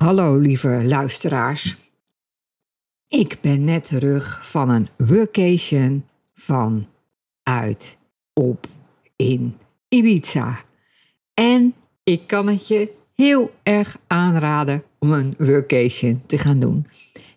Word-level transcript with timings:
Hallo 0.00 0.36
lieve 0.36 0.84
luisteraars. 0.84 1.76
Ik 3.08 3.38
ben 3.40 3.64
net 3.64 3.84
terug 3.84 4.48
van 4.48 4.68
een 4.68 4.88
vacation 4.98 6.04
van 6.34 6.86
uit 7.42 7.98
op 8.32 8.66
in 9.16 9.56
Ibiza. 9.88 10.60
En 11.34 11.74
ik 12.04 12.26
kan 12.26 12.48
het 12.48 12.68
je 12.68 12.92
heel 13.14 13.50
erg 13.62 13.98
aanraden 14.06 14.82
om 14.98 15.12
een 15.12 15.34
vacation 15.38 16.22
te 16.26 16.38
gaan 16.38 16.60
doen. 16.60 16.86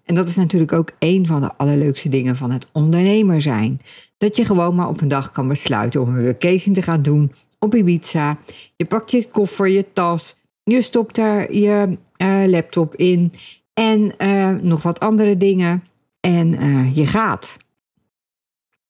En 0.04 0.16
dat 0.16 0.28
is 0.28 0.36
natuurlijk 0.36 0.74
ook 0.74 0.92
een 1.00 1.26
van 1.28 1.42
de 1.42 1.54
allerleukste 1.58 2.10
dingen 2.10 2.38
van 2.38 2.52
het 2.52 2.68
ondernemer 2.72 3.42
zijn. 3.42 3.82
Dat 4.18 4.38
je 4.38 4.46
gewoon 4.46 4.76
maar 4.76 4.88
op 4.88 5.02
een 5.02 5.08
dag 5.08 5.32
kan 5.32 5.48
besluiten 5.48 6.02
om 6.02 6.16
een 6.16 6.26
vacation 6.26 6.74
te 6.74 6.82
gaan 6.82 7.02
doen 7.02 7.32
op 7.60 7.76
Ibiza. 7.76 8.38
Je 8.76 8.86
pakt 8.86 9.12
je 9.12 9.30
koffer, 9.32 9.68
je 9.68 9.94
tas, 9.94 10.42
je 10.64 10.82
stopt 10.82 11.16
daar 11.16 11.54
je 11.54 11.98
uh, 12.18 12.44
laptop 12.46 12.96
in 12.96 13.34
en 13.74 14.14
uh, 14.18 14.50
nog 14.50 14.84
wat 14.84 15.00
andere 15.00 15.38
dingen. 15.38 15.84
En 16.20 16.64
uh, 16.64 16.96
je 16.96 17.06
gaat. 17.06 17.58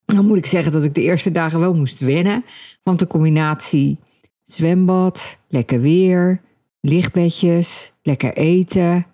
Dan 0.05 0.25
moet 0.25 0.37
ik 0.37 0.45
zeggen 0.45 0.71
dat 0.71 0.83
ik 0.83 0.93
de 0.93 1.01
eerste 1.01 1.31
dagen 1.31 1.59
wel 1.59 1.73
moest 1.73 1.99
wennen. 1.99 2.45
Want 2.83 2.99
de 2.99 3.07
combinatie 3.07 3.97
zwembad, 4.43 5.37
lekker 5.47 5.81
weer, 5.81 6.41
lichtbedjes, 6.81 7.93
lekker 8.01 8.33
eten. 8.33 9.05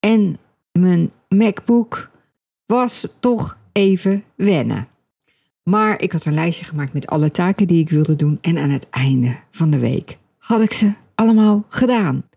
En 0.00 0.38
mijn 0.72 1.10
MacBook 1.28 2.10
was 2.66 3.08
toch 3.20 3.58
even 3.72 4.24
wennen. 4.36 4.88
Maar 5.62 6.00
ik 6.00 6.12
had 6.12 6.24
een 6.24 6.34
lijstje 6.34 6.64
gemaakt 6.64 6.92
met 6.92 7.06
alle 7.06 7.30
taken 7.30 7.66
die 7.66 7.80
ik 7.80 7.90
wilde 7.90 8.16
doen. 8.16 8.38
En 8.40 8.58
aan 8.58 8.70
het 8.70 8.90
einde 8.90 9.36
van 9.50 9.70
de 9.70 9.78
week 9.78 10.18
had 10.38 10.60
ik 10.60 10.72
ze 10.72 10.92
allemaal 11.20 11.64
gedaan. 11.68 12.28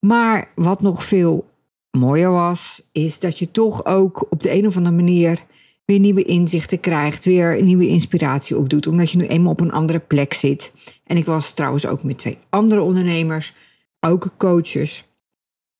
Maar 0.00 0.48
wat 0.54 0.80
nog 0.80 1.04
veel 1.04 1.48
mooier 1.90 2.30
was, 2.30 2.88
is 2.92 3.20
dat 3.20 3.38
je 3.38 3.50
toch 3.50 3.84
ook 3.84 4.26
op 4.30 4.42
de 4.42 4.52
een 4.52 4.66
of 4.66 4.76
andere 4.76 4.94
manier 4.94 5.44
weer 5.84 5.98
nieuwe 5.98 6.22
inzichten 6.22 6.80
krijgt, 6.80 7.24
weer 7.24 7.62
nieuwe 7.62 7.88
inspiratie 7.88 8.58
opdoet, 8.58 8.86
omdat 8.86 9.10
je 9.10 9.18
nu 9.18 9.26
eenmaal 9.26 9.52
op 9.52 9.60
een 9.60 9.72
andere 9.72 9.98
plek 9.98 10.32
zit. 10.32 10.72
En 11.04 11.16
ik 11.16 11.24
was 11.24 11.52
trouwens 11.52 11.86
ook 11.86 12.02
met 12.02 12.18
twee 12.18 12.38
andere 12.48 12.80
ondernemers, 12.80 13.54
ook 14.00 14.28
coaches. 14.36 15.04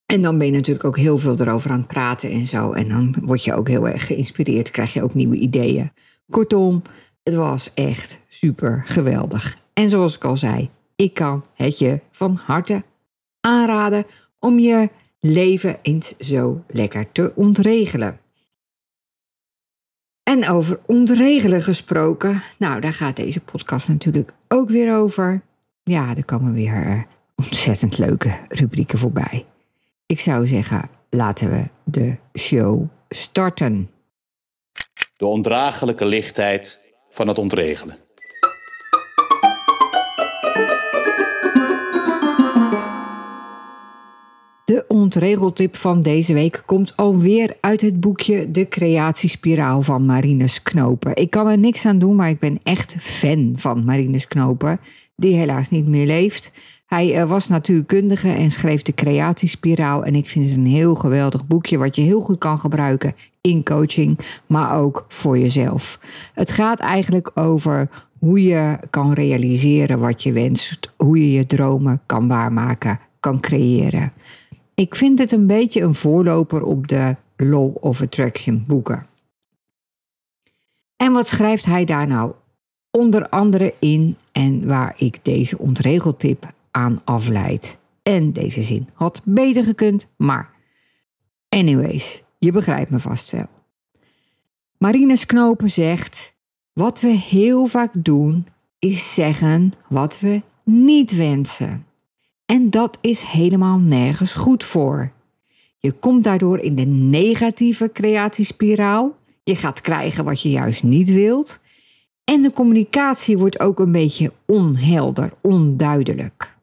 En 0.05 0.21
dan 0.21 0.37
ben 0.37 0.47
je 0.47 0.53
natuurlijk 0.53 0.85
ook 0.85 0.97
heel 0.97 1.17
veel 1.17 1.39
erover 1.39 1.71
aan 1.71 1.79
het 1.79 1.87
praten 1.87 2.31
en 2.31 2.45
zo. 2.45 2.71
En 2.71 2.89
dan 2.89 3.15
word 3.21 3.43
je 3.43 3.53
ook 3.53 3.67
heel 3.67 3.87
erg 3.87 4.05
geïnspireerd, 4.05 4.71
krijg 4.71 4.93
je 4.93 5.03
ook 5.03 5.13
nieuwe 5.13 5.35
ideeën. 5.37 5.91
Kortom, 6.29 6.81
het 7.23 7.33
was 7.33 7.71
echt 7.73 8.19
super 8.27 8.81
geweldig. 8.85 9.57
En 9.73 9.89
zoals 9.89 10.15
ik 10.15 10.25
al 10.25 10.37
zei, 10.37 10.69
ik 10.95 11.13
kan 11.13 11.45
het 11.53 11.79
je 11.79 11.99
van 12.11 12.35
harte 12.35 12.83
aanraden 13.41 14.05
om 14.39 14.59
je 14.59 14.89
leven 15.19 15.77
eens 15.81 16.17
zo 16.17 16.63
lekker 16.67 17.11
te 17.11 17.31
ontregelen. 17.35 18.19
En 20.23 20.49
over 20.49 20.79
ontregelen 20.85 21.61
gesproken, 21.61 22.41
nou 22.57 22.81
daar 22.81 22.93
gaat 22.93 23.15
deze 23.15 23.43
podcast 23.43 23.87
natuurlijk 23.87 24.33
ook 24.47 24.69
weer 24.69 24.95
over. 24.95 25.41
Ja, 25.83 26.15
er 26.15 26.25
komen 26.25 26.53
weer 26.53 26.85
uh, 26.85 27.01
ontzettend 27.35 27.97
leuke 27.97 28.39
rubrieken 28.47 28.97
voorbij. 28.97 29.45
Ik 30.05 30.19
zou 30.19 30.47
zeggen, 30.47 30.89
laten 31.09 31.51
we 31.51 31.63
de 31.83 32.17
show 32.39 32.87
starten. 33.09 33.89
De 35.17 35.25
ondraaglijke 35.25 36.05
lichtheid 36.05 36.85
van 37.09 37.27
het 37.27 37.37
ontregelen. 37.37 37.97
De 44.65 44.85
ontregeltip 44.87 45.75
van 45.75 46.01
deze 46.01 46.33
week 46.33 46.61
komt 46.65 46.97
alweer 46.97 47.57
uit 47.59 47.81
het 47.81 47.99
boekje 47.99 48.51
De 48.51 48.67
Creatiespiraal 48.67 49.81
van 49.81 50.05
Marinus 50.05 50.61
Knopen. 50.61 51.15
Ik 51.15 51.29
kan 51.29 51.47
er 51.47 51.57
niks 51.57 51.85
aan 51.85 51.99
doen, 51.99 52.15
maar 52.15 52.29
ik 52.29 52.39
ben 52.39 52.59
echt 52.63 52.95
fan 52.99 53.53
van 53.55 53.85
Marinus 53.85 54.27
Knopen, 54.27 54.79
die 55.15 55.35
helaas 55.35 55.69
niet 55.69 55.87
meer 55.87 56.05
leeft. 56.05 56.51
Hij 56.85 57.21
uh, 57.21 57.29
was 57.29 57.47
natuurkundige 57.47 58.29
en 58.29 58.51
schreef 58.51 58.81
De 58.81 58.93
Creatiespiraal. 58.93 60.03
En 60.03 60.15
ik 60.15 60.27
vind 60.27 60.45
het 60.45 60.55
een 60.57 60.65
heel 60.65 60.95
geweldig 60.95 61.47
boekje 61.47 61.77
wat 61.77 61.95
je 61.95 62.01
heel 62.01 62.21
goed 62.21 62.37
kan 62.37 62.59
gebruiken 62.59 63.15
in 63.41 63.63
coaching, 63.63 64.19
maar 64.47 64.77
ook 64.77 65.05
voor 65.07 65.37
jezelf. 65.37 65.99
Het 66.33 66.51
gaat 66.51 66.79
eigenlijk 66.79 67.31
over 67.33 67.89
hoe 68.19 68.43
je 68.43 68.79
kan 68.89 69.13
realiseren 69.13 69.99
wat 69.99 70.23
je 70.23 70.31
wenst, 70.31 70.93
hoe 70.97 71.19
je 71.19 71.31
je 71.31 71.45
dromen 71.45 72.01
kan 72.05 72.27
waarmaken, 72.27 72.99
kan 73.19 73.39
creëren. 73.39 74.11
Ik 74.75 74.95
vind 74.95 75.19
het 75.19 75.31
een 75.31 75.47
beetje 75.47 75.81
een 75.81 75.95
voorloper 75.95 76.63
op 76.63 76.87
de 76.87 77.15
Law 77.35 77.75
of 77.79 78.01
Attraction 78.01 78.63
boeken. 78.67 79.07
En 80.95 81.11
wat 81.11 81.27
schrijft 81.27 81.65
hij 81.65 81.85
daar 81.85 82.07
nou 82.07 82.33
onder 82.91 83.29
andere 83.29 83.73
in 83.79 84.17
en 84.31 84.67
waar 84.67 84.93
ik 84.97 85.25
deze 85.25 85.57
ontregeltip 85.57 86.53
aan 86.71 87.01
afleid? 87.03 87.77
En 88.03 88.33
deze 88.33 88.61
zin 88.61 88.89
had 88.93 89.21
beter 89.23 89.63
gekund, 89.63 90.07
maar 90.17 90.49
anyways, 91.49 92.23
je 92.37 92.51
begrijpt 92.51 92.89
me 92.89 92.99
vast 92.99 93.31
wel. 93.31 93.47
Marinus 94.77 95.25
Knopen 95.25 95.71
zegt: 95.71 96.35
Wat 96.73 96.99
we 96.99 97.07
heel 97.07 97.65
vaak 97.65 97.91
doen, 97.93 98.47
is 98.79 99.13
zeggen 99.13 99.73
wat 99.89 100.19
we 100.19 100.41
niet 100.63 101.15
wensen. 101.15 101.85
En 102.45 102.69
dat 102.69 102.97
is 103.01 103.21
helemaal 103.21 103.79
nergens 103.79 104.33
goed 104.33 104.63
voor. 104.63 105.11
Je 105.79 105.91
komt 105.91 106.23
daardoor 106.23 106.59
in 106.59 106.75
de 106.75 106.85
negatieve 106.85 107.89
creatiespiraal. 107.93 109.17
Je 109.43 109.55
gaat 109.55 109.81
krijgen 109.81 110.23
wat 110.23 110.41
je 110.41 110.49
juist 110.49 110.83
niet 110.83 111.11
wilt. 111.11 111.59
En 112.23 112.41
de 112.41 112.51
communicatie 112.51 113.37
wordt 113.37 113.59
ook 113.59 113.79
een 113.79 113.91
beetje 113.91 114.31
onhelder, 114.45 115.33
onduidelijk. 115.41 116.55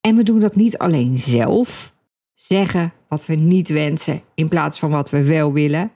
En 0.00 0.16
we 0.16 0.22
doen 0.22 0.40
dat 0.40 0.56
niet 0.56 0.78
alleen 0.78 1.18
zelf, 1.18 1.94
zeggen 2.34 2.92
wat 3.08 3.26
we 3.26 3.34
niet 3.34 3.68
wensen 3.68 4.22
in 4.34 4.48
plaats 4.48 4.78
van 4.78 4.90
wat 4.90 5.10
we 5.10 5.24
wel 5.24 5.52
willen. 5.52 5.92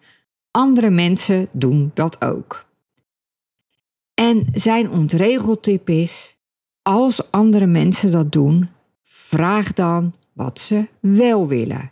Andere 0.51 0.91
mensen 0.91 1.49
doen 1.53 1.91
dat 1.95 2.23
ook. 2.25 2.67
En 4.15 4.47
zijn 4.53 4.91
ontregeltip 4.91 5.89
is: 5.89 6.37
als 6.91 7.31
andere 7.31 7.67
mensen 7.67 8.13
dat 8.13 8.33
doen, 8.33 8.69
vraag 9.03 9.73
dan 9.73 10.15
wat 10.33 10.61
ze 10.61 10.89
wel 11.01 11.49
willen. 11.49 11.91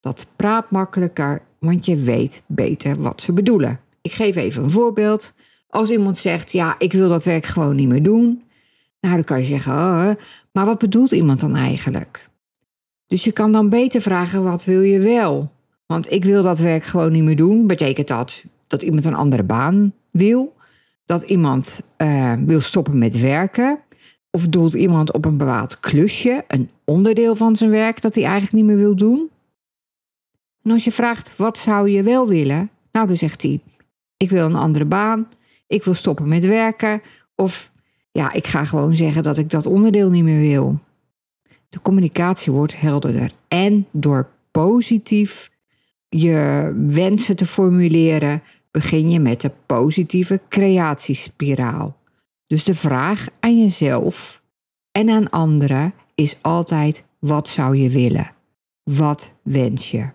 Dat 0.00 0.26
praat 0.36 0.70
makkelijker, 0.70 1.42
want 1.58 1.86
je 1.86 1.96
weet 1.96 2.42
beter 2.46 3.02
wat 3.02 3.22
ze 3.22 3.32
bedoelen. 3.32 3.80
Ik 4.02 4.12
geef 4.12 4.36
even 4.36 4.62
een 4.62 4.70
voorbeeld. 4.70 5.32
Als 5.68 5.90
iemand 5.90 6.18
zegt: 6.18 6.52
Ja, 6.52 6.74
ik 6.78 6.92
wil 6.92 7.08
dat 7.08 7.24
werk 7.24 7.44
gewoon 7.44 7.76
niet 7.76 7.88
meer 7.88 8.02
doen. 8.02 8.42
Nou, 9.00 9.14
dan 9.14 9.24
kan 9.24 9.38
je 9.38 9.44
zeggen: 9.44 9.72
oh, 9.72 10.10
Maar 10.52 10.64
wat 10.64 10.78
bedoelt 10.78 11.12
iemand 11.12 11.40
dan 11.40 11.56
eigenlijk? 11.56 12.28
Dus 13.06 13.24
je 13.24 13.32
kan 13.32 13.52
dan 13.52 13.68
beter 13.68 14.00
vragen: 14.00 14.42
Wat 14.42 14.64
wil 14.64 14.80
je 14.80 14.98
wel? 14.98 15.50
Want 15.86 16.12
ik 16.12 16.24
wil 16.24 16.42
dat 16.42 16.58
werk 16.58 16.84
gewoon 16.84 17.12
niet 17.12 17.22
meer 17.22 17.36
doen. 17.36 17.66
Betekent 17.66 18.08
dat 18.08 18.42
dat 18.66 18.82
iemand 18.82 19.04
een 19.04 19.14
andere 19.14 19.42
baan 19.42 19.92
wil? 20.10 20.56
Dat 21.04 21.22
iemand 21.22 21.80
uh, 21.98 22.32
wil 22.32 22.60
stoppen 22.60 22.98
met 22.98 23.20
werken? 23.20 23.78
Of 24.30 24.48
doelt 24.48 24.74
iemand 24.74 25.12
op 25.12 25.24
een 25.24 25.36
bepaald 25.36 25.80
klusje, 25.80 26.44
een 26.48 26.70
onderdeel 26.84 27.36
van 27.36 27.56
zijn 27.56 27.70
werk 27.70 28.00
dat 28.00 28.14
hij 28.14 28.24
eigenlijk 28.24 28.52
niet 28.52 28.64
meer 28.64 28.76
wil 28.76 28.96
doen? 28.96 29.30
En 30.62 30.70
als 30.70 30.84
je 30.84 30.92
vraagt 30.92 31.36
wat 31.36 31.58
zou 31.58 31.90
je 31.90 32.02
wel 32.02 32.26
willen, 32.28 32.70
nou 32.92 33.06
dan 33.06 33.16
zegt 33.16 33.42
hij: 33.42 33.60
ik 34.16 34.30
wil 34.30 34.44
een 34.44 34.54
andere 34.54 34.84
baan, 34.84 35.28
ik 35.66 35.84
wil 35.84 35.94
stoppen 35.94 36.28
met 36.28 36.46
werken 36.46 37.02
of 37.34 37.72
ja, 38.12 38.32
ik 38.32 38.46
ga 38.46 38.64
gewoon 38.64 38.94
zeggen 38.94 39.22
dat 39.22 39.38
ik 39.38 39.50
dat 39.50 39.66
onderdeel 39.66 40.10
niet 40.10 40.24
meer 40.24 40.40
wil. 40.40 40.78
De 41.68 41.80
communicatie 41.80 42.52
wordt 42.52 42.80
helderder 42.80 43.32
en 43.48 43.86
door 43.90 44.28
positief 44.50 45.50
je 46.08 46.72
wensen 46.76 47.36
te 47.36 47.46
formuleren, 47.46 48.42
begin 48.70 49.10
je 49.10 49.20
met 49.20 49.40
de 49.40 49.50
positieve 49.66 50.40
creatiespiraal. 50.48 51.96
Dus 52.48 52.64
de 52.64 52.74
vraag 52.74 53.26
aan 53.40 53.58
jezelf 53.60 54.42
en 54.92 55.10
aan 55.10 55.30
anderen 55.30 55.94
is 56.14 56.36
altijd: 56.42 57.04
wat 57.18 57.48
zou 57.48 57.76
je 57.76 57.90
willen? 57.90 58.30
Wat 58.82 59.32
wens 59.42 59.90
je? 59.90 60.08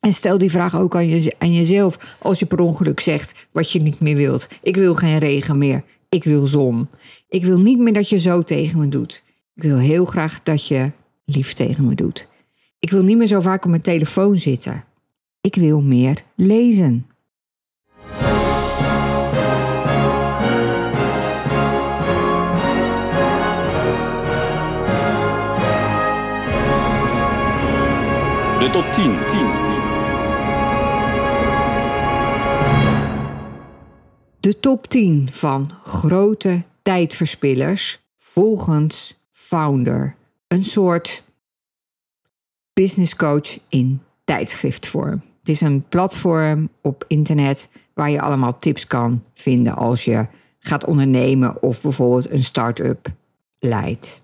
En 0.00 0.12
stel 0.12 0.38
die 0.38 0.50
vraag 0.50 0.76
ook 0.76 0.94
aan, 0.94 1.08
je, 1.08 1.34
aan 1.38 1.52
jezelf 1.52 2.16
als 2.18 2.38
je 2.38 2.46
per 2.46 2.60
ongeluk 2.60 3.00
zegt 3.00 3.48
wat 3.52 3.70
je 3.70 3.80
niet 3.80 4.00
meer 4.00 4.16
wilt. 4.16 4.48
Ik 4.62 4.76
wil 4.76 4.94
geen 4.94 5.18
regen 5.18 5.58
meer. 5.58 5.84
Ik 6.08 6.24
wil 6.24 6.46
zon. 6.46 6.88
Ik 7.28 7.44
wil 7.44 7.58
niet 7.58 7.78
meer 7.78 7.92
dat 7.92 8.08
je 8.08 8.18
zo 8.18 8.42
tegen 8.42 8.78
me 8.78 8.88
doet. 8.88 9.22
Ik 9.54 9.62
wil 9.62 9.76
heel 9.76 10.04
graag 10.04 10.42
dat 10.42 10.66
je 10.66 10.90
lief 11.24 11.52
tegen 11.52 11.86
me 11.86 11.94
doet. 11.94 12.28
Ik 12.78 12.90
wil 12.90 13.02
niet 13.02 13.16
meer 13.16 13.26
zo 13.26 13.40
vaak 13.40 13.64
op 13.64 13.70
mijn 13.70 13.82
telefoon 13.82 14.38
zitten. 14.38 14.84
Ik 15.40 15.54
wil 15.54 15.80
meer 15.80 16.24
lezen. 16.36 17.06
De 28.62 28.70
top 28.70 28.84
10. 28.92 29.12
De 34.40 34.60
top 34.60 34.86
10 34.86 35.28
van 35.32 35.70
grote 35.84 36.62
tijdverspillers 36.82 38.00
volgens 38.16 39.18
Founder. 39.32 40.16
Een 40.48 40.64
soort 40.64 41.22
business 42.72 43.16
coach 43.16 43.58
in 43.68 44.00
tijdschriftvorm. 44.24 45.22
Het 45.38 45.48
is 45.48 45.60
een 45.60 45.84
platform 45.88 46.68
op 46.80 47.04
internet 47.08 47.68
waar 47.94 48.10
je 48.10 48.20
allemaal 48.20 48.58
tips 48.58 48.86
kan 48.86 49.24
vinden 49.32 49.74
als 49.74 50.04
je 50.04 50.26
gaat 50.58 50.84
ondernemen 50.84 51.62
of 51.62 51.80
bijvoorbeeld 51.80 52.30
een 52.30 52.44
start-up 52.44 53.08
leidt. 53.58 54.22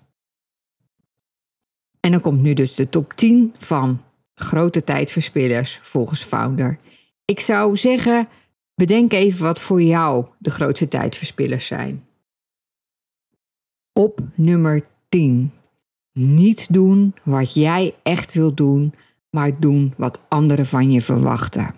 En 2.01 2.11
dan 2.11 2.21
komt 2.21 2.43
nu 2.43 2.55
dus 2.55 2.75
de 2.75 2.89
top 2.89 3.13
10 3.13 3.55
van 3.57 4.01
grote 4.39 4.85
tijdverspillers 4.85 5.79
volgens 5.83 6.23
Founder. 6.23 6.79
Ik 7.25 7.41
zou 7.41 7.77
zeggen, 7.77 8.29
bedenk 8.75 9.13
even 9.13 9.45
wat 9.45 9.61
voor 9.61 9.83
jou 9.83 10.27
de 10.39 10.51
grootste 10.51 10.89
tijdverspillers 10.89 11.67
zijn. 11.67 12.07
Op 13.93 14.21
nummer 14.35 14.87
10. 15.09 15.53
Niet 16.13 16.73
doen 16.73 17.15
wat 17.23 17.55
jij 17.55 17.95
echt 18.03 18.35
wil 18.35 18.55
doen, 18.55 18.95
maar 19.31 19.61
doen 19.61 19.95
wat 19.97 20.25
anderen 20.29 20.67
van 20.67 20.91
je 20.91 21.03
verwachten. 21.03 21.75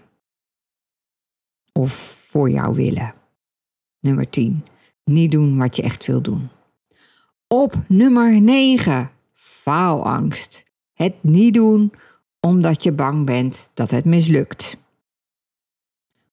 Of 1.73 1.93
voor 2.29 2.51
jou 2.51 2.75
willen. 2.75 3.15
Nummer 4.01 4.31
10. 4.31 4.65
Niet 5.05 5.31
doen 5.31 5.59
wat 5.59 5.77
je 5.77 5.83
echt 5.83 6.06
wil 6.06 6.21
doen. 6.21 6.49
Op 7.47 7.75
nummer 7.89 8.41
9. 8.41 9.11
Faalangst. 9.33 10.65
Het 10.93 11.15
niet 11.23 11.55
doen 11.55 11.93
omdat 12.41 12.83
je 12.83 12.93
bang 12.93 13.27
bent 13.27 13.71
dat 13.75 13.91
het 13.91 14.05
mislukt. 14.05 14.77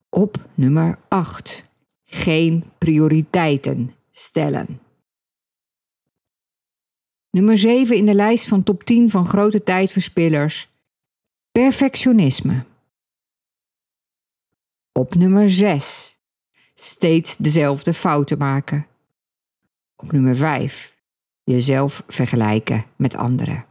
Op 0.10 0.46
nummer 0.54 1.00
8. 1.08 1.64
Geen 2.06 2.64
prioriteiten 2.78 3.96
stellen. 4.12 4.80
Nummer 7.30 7.58
7 7.58 7.96
in 7.96 8.06
de 8.06 8.14
lijst 8.14 8.48
van 8.48 8.64
top 8.64 8.84
10 8.84 9.10
van 9.10 9.26
grote 9.26 9.64
tijdverspillers. 9.64 10.70
Perfectionisme. 11.52 12.66
Op 14.92 15.16
nummer 15.16 15.52
6. 15.52 16.18
Steeds 16.76 17.38
dezelfde 17.38 17.94
fouten 17.94 18.38
maken. 18.38 18.88
Op 19.96 20.12
nummer 20.12 20.36
5. 20.36 20.96
Jezelf 21.44 22.04
vergelijken 22.08 22.86
met 22.96 23.16
anderen. 23.16 23.66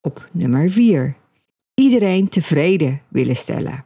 Op 0.00 0.28
nummer 0.32 0.70
4. 0.70 1.16
Iedereen 1.74 2.28
tevreden 2.28 3.02
willen 3.08 3.36
stellen. 3.36 3.84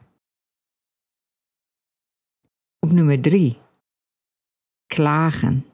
Op 2.79 2.91
nummer 2.91 3.21
3. 3.21 3.57
Klagen. 4.87 5.65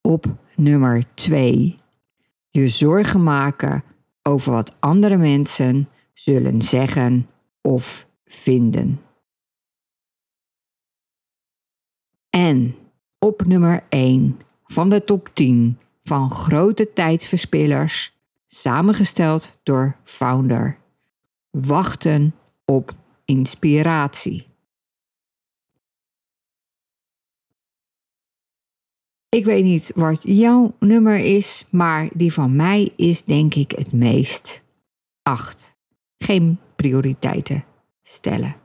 Op 0.00 0.26
nummer 0.56 1.14
2. 1.14 1.78
Je 2.50 2.68
zorgen 2.68 3.22
maken 3.22 3.84
over 4.22 4.52
wat 4.52 4.80
andere 4.80 5.16
mensen 5.16 5.88
zullen 6.12 6.62
zeggen 6.62 7.30
of 7.60 8.08
vinden. 8.24 9.00
En 12.30 12.76
op 13.18 13.46
nummer 13.46 13.84
1 13.88 14.40
van 14.64 14.88
de 14.88 15.04
top 15.04 15.30
10 15.32 15.78
van 16.10 16.30
grote 16.30 16.92
tijdverspillers, 16.92 18.12
samengesteld 18.46 19.58
door 19.62 19.96
Founder. 20.04 20.78
Wachten 21.50 22.34
op 22.64 22.94
inspiratie. 23.24 24.46
Ik 29.28 29.44
weet 29.44 29.64
niet 29.64 29.92
wat 29.94 30.20
jouw 30.22 30.74
nummer 30.78 31.16
is, 31.16 31.64
maar 31.70 32.08
die 32.12 32.32
van 32.32 32.56
mij 32.56 32.92
is 32.96 33.24
denk 33.24 33.54
ik 33.54 33.70
het 33.70 33.92
meest 33.92 34.62
8. 35.22 35.76
Geen 36.18 36.58
prioriteiten 36.76 37.64
stellen. 38.02 38.56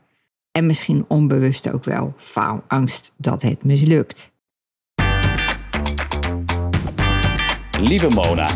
En 0.51 0.65
misschien 0.65 1.05
onbewust 1.07 1.71
ook 1.71 1.83
wel 1.83 2.13
faalangst 2.17 3.13
dat 3.17 3.41
het 3.41 3.63
mislukt. 3.63 4.33
Lieve 7.79 8.09
Mona. 8.09 8.47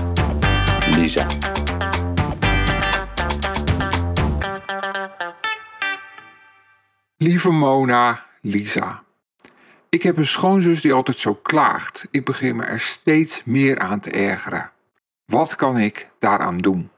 Lisa. 0.95 1.27
Lieve 7.17 7.51
Mona, 7.51 8.25
Lisa. 8.41 9.03
Ik 9.89 10.03
heb 10.03 10.17
een 10.17 10.25
schoonzus 10.25 10.81
die 10.81 10.93
altijd 10.93 11.19
zo 11.19 11.33
klaagt. 11.33 12.07
Ik 12.11 12.25
begin 12.25 12.55
me 12.55 12.63
er 12.63 12.79
steeds 12.79 13.41
meer 13.45 13.79
aan 13.79 13.99
te 13.99 14.11
ergeren. 14.11 14.71
Wat 15.25 15.55
kan 15.55 15.77
ik 15.77 16.09
daaraan 16.19 16.57
doen? 16.57 16.89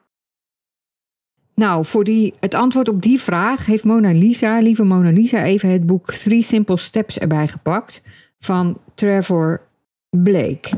Nou, 1.55 1.85
voor 1.85 2.03
die, 2.03 2.33
het 2.39 2.53
antwoord 2.53 2.89
op 2.89 3.01
die 3.01 3.19
vraag 3.19 3.65
heeft 3.65 3.83
Mona 3.83 4.11
Lisa, 4.11 4.59
lieve 4.59 4.83
Mona 4.83 5.11
Lisa, 5.11 5.43
even 5.43 5.69
het 5.69 5.85
boek 5.85 6.13
Three 6.13 6.41
Simple 6.41 6.77
Steps 6.77 7.19
erbij 7.19 7.47
gepakt 7.47 8.01
van 8.39 8.81
Trevor 8.95 9.61
Blake. 10.09 10.69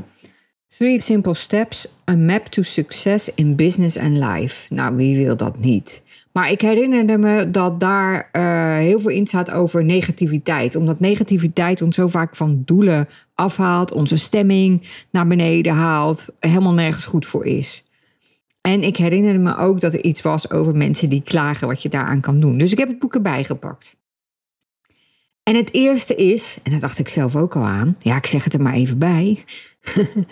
Three 0.78 1.02
Simple 1.02 1.34
Steps, 1.34 1.88
A 2.10 2.16
Map 2.16 2.46
to 2.46 2.62
Success 2.62 3.34
in 3.36 3.56
Business 3.56 3.98
and 3.98 4.18
Life. 4.18 4.74
Nou, 4.74 4.96
wie 4.96 5.18
wil 5.18 5.36
dat 5.36 5.60
niet? 5.60 6.02
Maar 6.32 6.52
ik 6.52 6.62
herinnerde 6.62 7.18
me 7.18 7.50
dat 7.50 7.80
daar 7.80 8.30
uh, 8.32 8.78
heel 8.78 9.00
veel 9.00 9.12
in 9.12 9.28
staat 9.28 9.52
over 9.52 9.84
negativiteit. 9.84 10.76
Omdat 10.76 11.00
negativiteit 11.00 11.82
ons 11.82 11.96
zo 11.96 12.08
vaak 12.08 12.36
van 12.36 12.62
doelen 12.66 13.08
afhaalt, 13.36 13.92
onze 13.92 14.18
stemming 14.18 14.88
naar 15.12 15.28
beneden 15.28 15.74
haalt, 15.74 16.28
helemaal 16.40 16.74
nergens 16.74 17.06
goed 17.06 17.26
voor 17.26 17.46
is. 17.46 17.84
En 18.62 18.84
ik 18.84 18.98
herinnerde 18.98 19.40
me 19.40 19.58
ook 19.58 19.80
dat 19.80 19.94
er 19.94 20.04
iets 20.04 20.22
was 20.22 20.52
over 20.52 20.76
mensen 20.76 21.10
die 21.10 21.24
klagen 21.24 21.68
wat 21.68 21.82
je 21.82 21.90
daaraan 21.90 22.22
kan 22.22 22.40
doen. 22.40 22.58
Dus 22.58 22.72
ik 22.72 22.78
heb 22.78 22.88
het 22.88 23.00
boek 23.00 23.16
erbij 23.16 23.44
gepakt. 23.44 23.96
En 25.44 25.56
het 25.56 25.74
eerste 25.74 26.16
is, 26.16 26.58
en 26.64 26.72
dat 26.72 26.82
dacht 26.82 27.00
ik 27.00 27.08
zelf 27.08 27.36
ook 27.36 27.56
al 27.56 27.64
aan, 27.64 27.96
ja, 28.00 28.18
ik 28.18 28.26
zeg 28.26 28.44
het 28.44 28.54
er 28.54 28.62
maar 28.62 28.74
even 28.74 28.98
bij. 28.98 29.44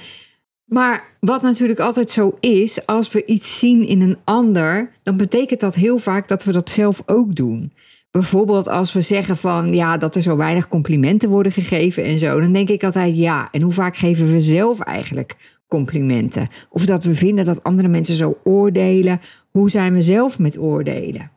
Maar 0.73 1.03
wat 1.19 1.41
natuurlijk 1.41 1.79
altijd 1.79 2.11
zo 2.11 2.37
is, 2.39 2.85
als 2.85 3.11
we 3.11 3.25
iets 3.25 3.59
zien 3.59 3.87
in 3.87 4.01
een 4.01 4.17
ander, 4.23 4.89
dan 5.03 5.17
betekent 5.17 5.59
dat 5.59 5.75
heel 5.75 5.97
vaak 5.97 6.27
dat 6.27 6.43
we 6.43 6.51
dat 6.51 6.69
zelf 6.69 7.03
ook 7.05 7.35
doen. 7.35 7.73
Bijvoorbeeld 8.11 8.67
als 8.67 8.93
we 8.93 9.01
zeggen 9.01 9.37
van 9.37 9.73
ja, 9.73 9.97
dat 9.97 10.15
er 10.15 10.21
zo 10.21 10.37
weinig 10.37 10.67
complimenten 10.67 11.29
worden 11.29 11.51
gegeven 11.51 12.03
en 12.03 12.19
zo, 12.19 12.39
dan 12.39 12.51
denk 12.51 12.69
ik 12.69 12.83
altijd 12.83 13.15
ja. 13.15 13.47
En 13.51 13.61
hoe 13.61 13.71
vaak 13.71 13.97
geven 13.97 14.31
we 14.31 14.39
zelf 14.39 14.79
eigenlijk 14.79 15.35
complimenten? 15.67 16.47
Of 16.69 16.85
dat 16.85 17.03
we 17.03 17.15
vinden 17.15 17.45
dat 17.45 17.63
andere 17.63 17.87
mensen 17.87 18.15
zo 18.15 18.37
oordelen. 18.43 19.21
Hoe 19.49 19.69
zijn 19.69 19.93
we 19.93 20.01
zelf 20.01 20.39
met 20.39 20.59
oordelen? 20.59 21.31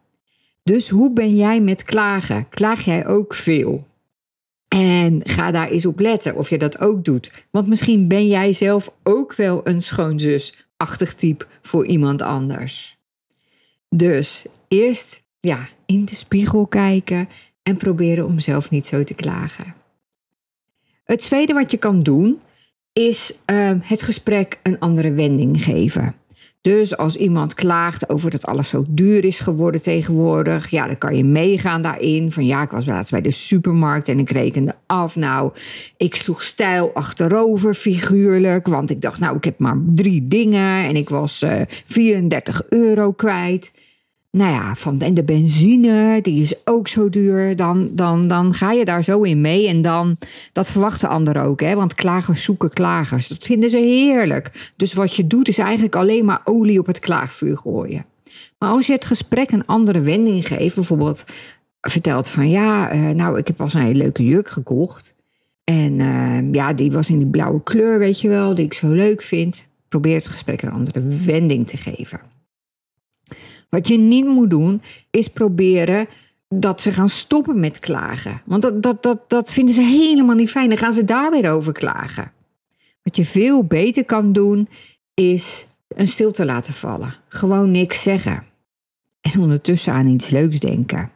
Dus 0.63 0.89
hoe 0.89 1.13
ben 1.13 1.37
jij 1.37 1.61
met 1.61 1.83
klagen? 1.83 2.49
Klaag 2.49 2.81
jij 2.81 3.07
ook 3.07 3.35
veel? 3.35 3.85
En 4.75 5.21
ga 5.25 5.51
daar 5.51 5.69
eens 5.69 5.87
op 5.87 6.01
letten 6.01 6.37
of 6.37 6.51
je 6.51 6.59
dat 6.59 6.81
ook 6.81 7.05
doet. 7.05 7.47
Want 7.51 7.67
misschien 7.67 8.09
ben 8.09 8.27
jij 8.27 8.53
zelf 8.53 8.95
ook 9.03 9.35
wel 9.35 9.61
een 9.65 9.83
schoonzus-achtig 9.83 11.15
type 11.15 11.47
voor 11.63 11.87
iemand 11.87 12.23
anders. 12.23 12.99
Dus 13.89 14.47
eerst 14.69 15.23
ja, 15.41 15.69
in 15.87 16.05
de 16.05 16.15
spiegel 16.15 16.67
kijken 16.67 17.29
en 17.63 17.77
proberen 17.77 18.27
om 18.27 18.41
zelf 18.41 18.71
niet 18.71 18.87
zo 18.87 19.05
te 19.05 19.15
klagen. 19.15 19.75
Het 21.05 21.21
tweede 21.21 21.53
wat 21.53 21.71
je 21.71 21.77
kan 21.77 22.01
doen 22.01 22.41
is 22.93 23.35
uh, 23.47 23.73
het 23.81 24.03
gesprek 24.03 24.59
een 24.63 24.79
andere 24.79 25.13
wending 25.13 25.65
geven. 25.65 26.15
Dus 26.65 26.97
als 26.97 27.17
iemand 27.17 27.55
klaagt 27.55 28.09
over 28.09 28.31
dat 28.31 28.47
alles 28.47 28.69
zo 28.69 28.85
duur 28.89 29.25
is 29.25 29.39
geworden 29.39 29.83
tegenwoordig, 29.83 30.71
ja, 30.71 30.87
dan 30.87 30.99
kan 30.99 31.17
je 31.17 31.25
meegaan 31.25 31.83
daarin. 31.83 32.33
Van 32.33 32.47
ja, 32.47 32.63
ik 32.63 32.71
was 32.71 32.87
laatst 32.87 33.11
bij 33.11 33.21
de 33.21 33.31
supermarkt 33.31 34.09
en 34.09 34.19
ik 34.19 34.31
rekende 34.31 34.75
af. 34.87 35.17
Nou, 35.17 35.53
ik 35.97 36.15
sloeg 36.15 36.43
stijl 36.43 36.91
achterover, 36.95 37.75
figuurlijk. 37.75 38.67
Want 38.67 38.91
ik 38.91 39.01
dacht, 39.01 39.19
nou, 39.19 39.37
ik 39.37 39.45
heb 39.45 39.59
maar 39.59 39.81
drie 39.87 40.29
dingen 40.29 40.85
en 40.85 40.97
ik 40.97 41.09
was 41.09 41.43
uh, 41.43 41.61
34 41.87 42.63
euro 42.69 43.13
kwijt 43.13 43.73
nou 44.35 44.53
ja, 44.53 44.75
van, 44.75 45.01
en 45.01 45.15
de 45.15 45.25
benzine, 45.25 46.19
die 46.23 46.41
is 46.41 46.55
ook 46.65 46.89
zo 46.89 47.09
duur. 47.09 47.57
Dan, 47.57 47.91
dan, 47.93 48.29
dan 48.29 48.55
ga 48.55 48.73
je 48.73 48.85
daar 48.85 49.05
zo 49.05 49.23
in 49.23 49.41
mee. 49.41 49.69
En 49.69 49.83
dan, 49.83 50.17
dat 50.53 50.71
verwachten 50.71 51.09
anderen 51.09 51.43
ook, 51.43 51.61
hè? 51.61 51.75
want 51.75 51.95
klagers 51.95 52.43
zoeken 52.43 52.71
klagers. 52.71 53.29
Dat 53.29 53.43
vinden 53.43 53.71
ze 53.71 53.77
heerlijk. 53.77 54.73
Dus 54.77 54.93
wat 54.93 55.15
je 55.17 55.27
doet, 55.27 55.49
is 55.49 55.59
eigenlijk 55.59 55.97
alleen 55.97 56.25
maar 56.25 56.41
olie 56.45 56.79
op 56.79 56.87
het 56.87 56.99
klaagvuur 56.99 57.59
gooien. 57.59 58.05
Maar 58.59 58.69
als 58.69 58.87
je 58.87 58.93
het 58.93 59.05
gesprek 59.05 59.51
een 59.51 59.67
andere 59.67 60.01
wending 60.01 60.47
geeft, 60.47 60.75
bijvoorbeeld 60.75 61.25
vertelt 61.81 62.29
van 62.29 62.51
ja, 62.51 62.95
uh, 62.95 63.11
nou, 63.11 63.39
ik 63.39 63.47
heb 63.47 63.57
pas 63.57 63.75
een 63.75 63.83
hele 63.83 63.99
leuke 63.99 64.25
jurk 64.25 64.49
gekocht. 64.49 65.15
En 65.65 65.93
uh, 65.93 66.53
ja, 66.53 66.73
die 66.73 66.93
was 66.93 67.11
in 67.11 67.19
die 67.19 67.27
blauwe 67.27 67.63
kleur, 67.63 67.99
weet 67.99 68.21
je 68.21 68.29
wel, 68.29 68.55
die 68.55 68.65
ik 68.65 68.73
zo 68.73 68.89
leuk 68.89 69.23
vind. 69.23 69.67
Probeer 69.89 70.17
het 70.17 70.29
gesprek 70.29 70.63
een 70.63 70.71
andere 70.71 71.01
wending 71.25 71.69
te 71.69 71.77
geven. 71.77 72.34
Wat 73.69 73.89
je 73.89 73.99
niet 73.99 74.27
moet 74.27 74.51
doen, 74.51 74.83
is 75.11 75.29
proberen 75.29 76.07
dat 76.49 76.81
ze 76.81 76.93
gaan 76.93 77.09
stoppen 77.09 77.61
met 77.61 77.79
klagen. 77.79 78.43
Want 78.45 78.63
dat, 78.63 78.83
dat, 78.83 79.03
dat, 79.03 79.21
dat 79.29 79.53
vinden 79.53 79.75
ze 79.75 79.83
helemaal 79.83 80.37
niet 80.37 80.51
fijn. 80.51 80.69
Dan 80.69 80.79
gaan 80.79 80.95
ze 80.95 81.05
daar 81.05 81.31
weer 81.31 81.51
over 81.51 81.73
klagen. 81.73 82.33
Wat 83.03 83.17
je 83.17 83.25
veel 83.25 83.65
beter 83.65 84.05
kan 84.05 84.33
doen, 84.33 84.69
is 85.15 85.67
een 85.89 86.09
stilte 86.09 86.45
laten 86.45 86.75
vallen. 86.75 87.15
Gewoon 87.29 87.71
niks 87.71 88.03
zeggen. 88.03 88.45
En 89.21 89.41
ondertussen 89.41 89.93
aan 89.93 90.07
iets 90.07 90.29
leuks 90.29 90.59
denken. 90.59 91.11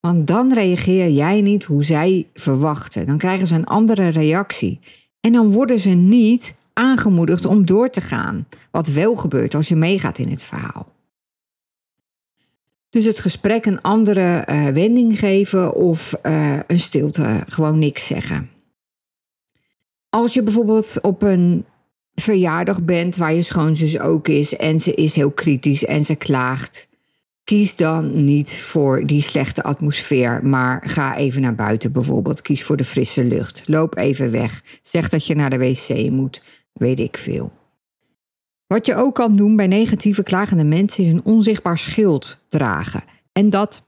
Want 0.00 0.26
dan 0.26 0.52
reageer 0.52 1.10
jij 1.10 1.40
niet 1.40 1.64
hoe 1.64 1.84
zij 1.84 2.26
verwachten. 2.34 3.06
Dan 3.06 3.18
krijgen 3.18 3.46
ze 3.46 3.54
een 3.54 3.66
andere 3.66 4.08
reactie. 4.08 4.80
En 5.20 5.32
dan 5.32 5.52
worden 5.52 5.80
ze 5.80 5.90
niet 5.90 6.54
aangemoedigd 6.72 7.46
om 7.46 7.66
door 7.66 7.90
te 7.90 8.00
gaan. 8.00 8.46
Wat 8.70 8.88
wel 8.88 9.14
gebeurt 9.14 9.54
als 9.54 9.68
je 9.68 9.76
meegaat 9.76 10.18
in 10.18 10.28
het 10.28 10.42
verhaal. 10.42 10.94
Dus 12.96 13.04
het 13.04 13.20
gesprek 13.20 13.66
een 13.66 13.82
andere 13.82 14.46
uh, 14.50 14.68
wending 14.68 15.18
geven 15.18 15.74
of 15.74 16.18
uh, 16.22 16.58
een 16.66 16.80
stilte, 16.80 17.44
gewoon 17.46 17.78
niks 17.78 18.06
zeggen. 18.06 18.50
Als 20.10 20.34
je 20.34 20.42
bijvoorbeeld 20.42 20.98
op 21.02 21.22
een 21.22 21.64
verjaardag 22.14 22.82
bent 22.82 23.16
waar 23.16 23.34
je 23.34 23.42
schoonzus 23.42 23.98
ook 23.98 24.28
is 24.28 24.56
en 24.56 24.80
ze 24.80 24.94
is 24.94 25.14
heel 25.14 25.30
kritisch 25.30 25.84
en 25.84 26.04
ze 26.04 26.14
klaagt, 26.14 26.88
kies 27.44 27.76
dan 27.76 28.24
niet 28.24 28.56
voor 28.56 29.06
die 29.06 29.20
slechte 29.20 29.62
atmosfeer, 29.62 30.46
maar 30.46 30.82
ga 30.86 31.16
even 31.16 31.40
naar 31.40 31.54
buiten 31.54 31.92
bijvoorbeeld. 31.92 32.42
Kies 32.42 32.62
voor 32.62 32.76
de 32.76 32.84
frisse 32.84 33.24
lucht. 33.24 33.62
Loop 33.66 33.96
even 33.96 34.30
weg. 34.30 34.62
Zeg 34.82 35.08
dat 35.08 35.26
je 35.26 35.34
naar 35.34 35.50
de 35.50 35.58
wc 35.58 36.10
moet. 36.10 36.42
Weet 36.72 36.98
ik 37.00 37.16
veel. 37.16 37.52
Wat 38.66 38.86
je 38.86 38.94
ook 38.94 39.14
kan 39.14 39.36
doen 39.36 39.56
bij 39.56 39.66
negatieve 39.66 40.22
klagende 40.22 40.64
mensen 40.64 41.04
is 41.04 41.10
een 41.10 41.24
onzichtbaar 41.24 41.78
schild 41.78 42.38
dragen. 42.48 43.04
En 43.32 43.50
dat 43.50 43.82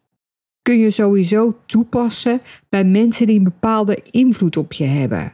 kun 0.62 0.78
je 0.78 0.90
sowieso 0.90 1.56
toepassen 1.66 2.40
bij 2.68 2.84
mensen 2.84 3.26
die 3.26 3.38
een 3.38 3.44
bepaalde 3.44 4.02
invloed 4.10 4.56
op 4.56 4.72
je 4.72 4.84
hebben. 4.84 5.32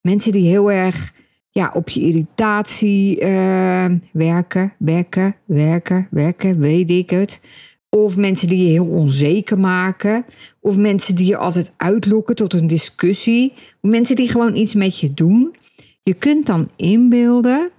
Mensen 0.00 0.32
die 0.32 0.48
heel 0.48 0.72
erg 0.72 1.12
ja, 1.50 1.70
op 1.74 1.88
je 1.88 2.00
irritatie 2.00 3.20
uh, 3.20 3.84
werken, 4.12 4.72
werken, 4.78 5.36
werken, 5.44 6.08
werken, 6.10 6.60
weet 6.60 6.90
ik 6.90 7.10
het. 7.10 7.40
Of 7.88 8.16
mensen 8.16 8.48
die 8.48 8.64
je 8.64 8.70
heel 8.70 8.86
onzeker 8.86 9.58
maken. 9.58 10.24
Of 10.60 10.76
mensen 10.76 11.14
die 11.14 11.26
je 11.26 11.36
altijd 11.36 11.74
uitlokken 11.76 12.34
tot 12.34 12.52
een 12.52 12.66
discussie. 12.66 13.52
Mensen 13.80 14.16
die 14.16 14.28
gewoon 14.28 14.56
iets 14.56 14.74
met 14.74 14.98
je 15.00 15.14
doen. 15.14 15.54
Je 16.02 16.14
kunt 16.14 16.46
dan 16.46 16.70
inbeelden 16.76 17.70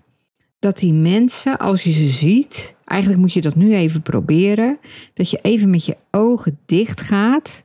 dat 0.60 0.78
die 0.78 0.94
mensen, 0.94 1.58
als 1.58 1.84
je 1.84 1.92
ze 1.92 2.08
ziet, 2.08 2.76
eigenlijk 2.86 3.22
moet 3.22 3.34
je 3.34 3.42
dat 3.42 3.56
nu 3.56 3.76
even 3.76 4.02
proberen, 4.02 4.80
dat 5.14 5.30
je 5.30 5.40
even 5.42 5.70
met 5.70 5.86
je 5.86 5.98
ogen 6.12 6.60
dicht 6.66 7.02
gaat 7.02 7.64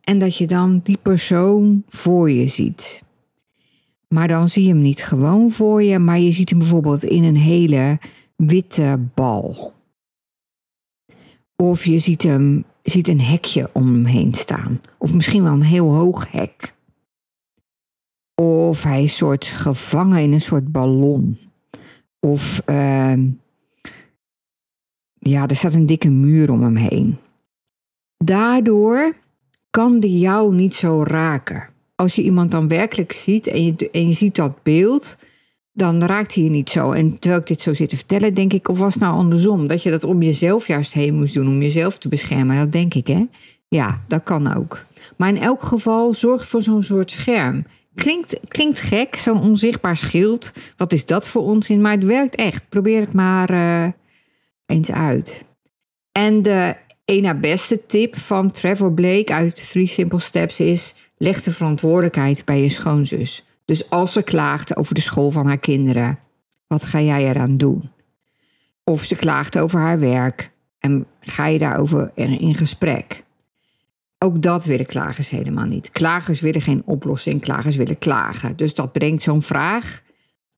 en 0.00 0.18
dat 0.18 0.36
je 0.36 0.46
dan 0.46 0.80
die 0.82 0.98
persoon 1.02 1.82
voor 1.88 2.30
je 2.30 2.46
ziet. 2.46 3.02
Maar 4.08 4.28
dan 4.28 4.48
zie 4.48 4.62
je 4.62 4.68
hem 4.68 4.80
niet 4.80 5.02
gewoon 5.02 5.50
voor 5.50 5.82
je, 5.82 5.98
maar 5.98 6.18
je 6.18 6.32
ziet 6.32 6.50
hem 6.50 6.58
bijvoorbeeld 6.58 7.04
in 7.04 7.24
een 7.24 7.36
hele 7.36 7.98
witte 8.36 9.00
bal. 9.14 9.72
Of 11.56 11.84
je 11.84 11.98
ziet, 11.98 12.22
hem, 12.22 12.64
ziet 12.82 13.08
een 13.08 13.20
hekje 13.20 13.70
om 13.72 13.86
hem 13.86 14.04
heen 14.04 14.34
staan. 14.34 14.80
Of 14.98 15.14
misschien 15.14 15.42
wel 15.42 15.52
een 15.52 15.62
heel 15.62 15.94
hoog 15.94 16.30
hek. 16.32 16.74
Of 18.34 18.82
hij 18.82 19.02
is 19.02 19.16
soort 19.16 19.44
gevangen 19.44 20.22
in 20.22 20.32
een 20.32 20.40
soort 20.40 20.72
ballon. 20.72 21.47
Of 22.20 22.62
uh, 22.66 23.12
ja, 25.18 25.48
er 25.48 25.56
staat 25.56 25.74
een 25.74 25.86
dikke 25.86 26.08
muur 26.08 26.50
om 26.50 26.62
hem 26.62 26.76
heen. 26.76 27.16
Daardoor 28.16 29.16
kan 29.70 30.00
die 30.00 30.18
jou 30.18 30.54
niet 30.54 30.74
zo 30.74 31.02
raken. 31.02 31.68
Als 31.94 32.14
je 32.14 32.22
iemand 32.22 32.50
dan 32.50 32.68
werkelijk 32.68 33.12
ziet 33.12 33.46
en 33.46 33.64
je, 33.64 33.90
en 33.90 34.06
je 34.06 34.12
ziet 34.12 34.36
dat 34.36 34.62
beeld, 34.62 35.18
dan 35.72 36.04
raakt 36.04 36.34
hij 36.34 36.44
je 36.44 36.50
niet 36.50 36.70
zo. 36.70 36.92
En 36.92 37.18
terwijl 37.18 37.40
ik 37.40 37.46
dit 37.46 37.60
zo 37.60 37.74
zit 37.74 37.88
te 37.88 37.96
vertellen, 37.96 38.34
denk 38.34 38.52
ik, 38.52 38.68
of 38.68 38.78
was 38.78 38.94
het 38.94 39.02
nou 39.02 39.14
andersom? 39.14 39.66
Dat 39.66 39.82
je 39.82 39.90
dat 39.90 40.04
om 40.04 40.22
jezelf 40.22 40.66
juist 40.66 40.92
heen 40.92 41.14
moest 41.14 41.34
doen, 41.34 41.48
om 41.48 41.62
jezelf 41.62 41.98
te 41.98 42.08
beschermen. 42.08 42.56
Dat 42.56 42.72
denk 42.72 42.94
ik, 42.94 43.06
hè? 43.06 43.24
Ja, 43.68 44.02
dat 44.08 44.22
kan 44.22 44.54
ook. 44.54 44.84
Maar 45.16 45.28
in 45.28 45.38
elk 45.38 45.62
geval, 45.62 46.14
zorg 46.14 46.48
voor 46.48 46.62
zo'n 46.62 46.82
soort 46.82 47.10
scherm. 47.10 47.64
Klinkt, 47.98 48.40
klinkt 48.48 48.80
gek, 48.80 49.16
zo'n 49.18 49.40
onzichtbaar 49.40 49.96
schild. 49.96 50.52
Wat 50.76 50.92
is 50.92 51.06
dat 51.06 51.28
voor 51.28 51.42
onzin? 51.42 51.80
Maar 51.80 51.92
het 51.92 52.04
werkt 52.04 52.34
echt. 52.34 52.68
Probeer 52.68 53.00
het 53.00 53.12
maar 53.12 53.50
uh, 53.50 53.92
eens 54.66 54.92
uit. 54.92 55.44
En 56.12 56.42
de 56.42 56.76
ene 57.04 57.34
beste 57.34 57.86
tip 57.86 58.18
van 58.18 58.50
Trevor 58.50 58.92
Blake 58.92 59.32
uit 59.32 59.70
Three 59.70 59.86
Simple 59.86 60.18
Steps 60.18 60.60
is: 60.60 60.94
leg 61.16 61.42
de 61.42 61.50
verantwoordelijkheid 61.50 62.44
bij 62.44 62.62
je 62.62 62.68
schoonzus. 62.68 63.44
Dus 63.64 63.90
als 63.90 64.12
ze 64.12 64.22
klaagt 64.22 64.76
over 64.76 64.94
de 64.94 65.00
school 65.00 65.30
van 65.30 65.46
haar 65.46 65.58
kinderen, 65.58 66.18
wat 66.66 66.84
ga 66.84 67.00
jij 67.00 67.24
eraan 67.24 67.56
doen? 67.56 67.90
Of 68.84 69.04
ze 69.04 69.16
klaagt 69.16 69.58
over 69.58 69.80
haar 69.80 69.98
werk 69.98 70.50
en 70.78 71.06
ga 71.20 71.46
je 71.46 71.58
daarover 71.58 72.10
in 72.14 72.54
gesprek? 72.54 73.24
Ook 74.18 74.42
dat 74.42 74.64
willen 74.64 74.86
klagers 74.86 75.30
helemaal 75.30 75.64
niet. 75.64 75.90
Klagers 75.90 76.40
willen 76.40 76.60
geen 76.60 76.82
oplossing, 76.84 77.40
klagers 77.40 77.76
willen 77.76 77.98
klagen. 77.98 78.56
Dus 78.56 78.74
dat 78.74 78.92
brengt 78.92 79.22
zo'n 79.22 79.42
vraag 79.42 80.02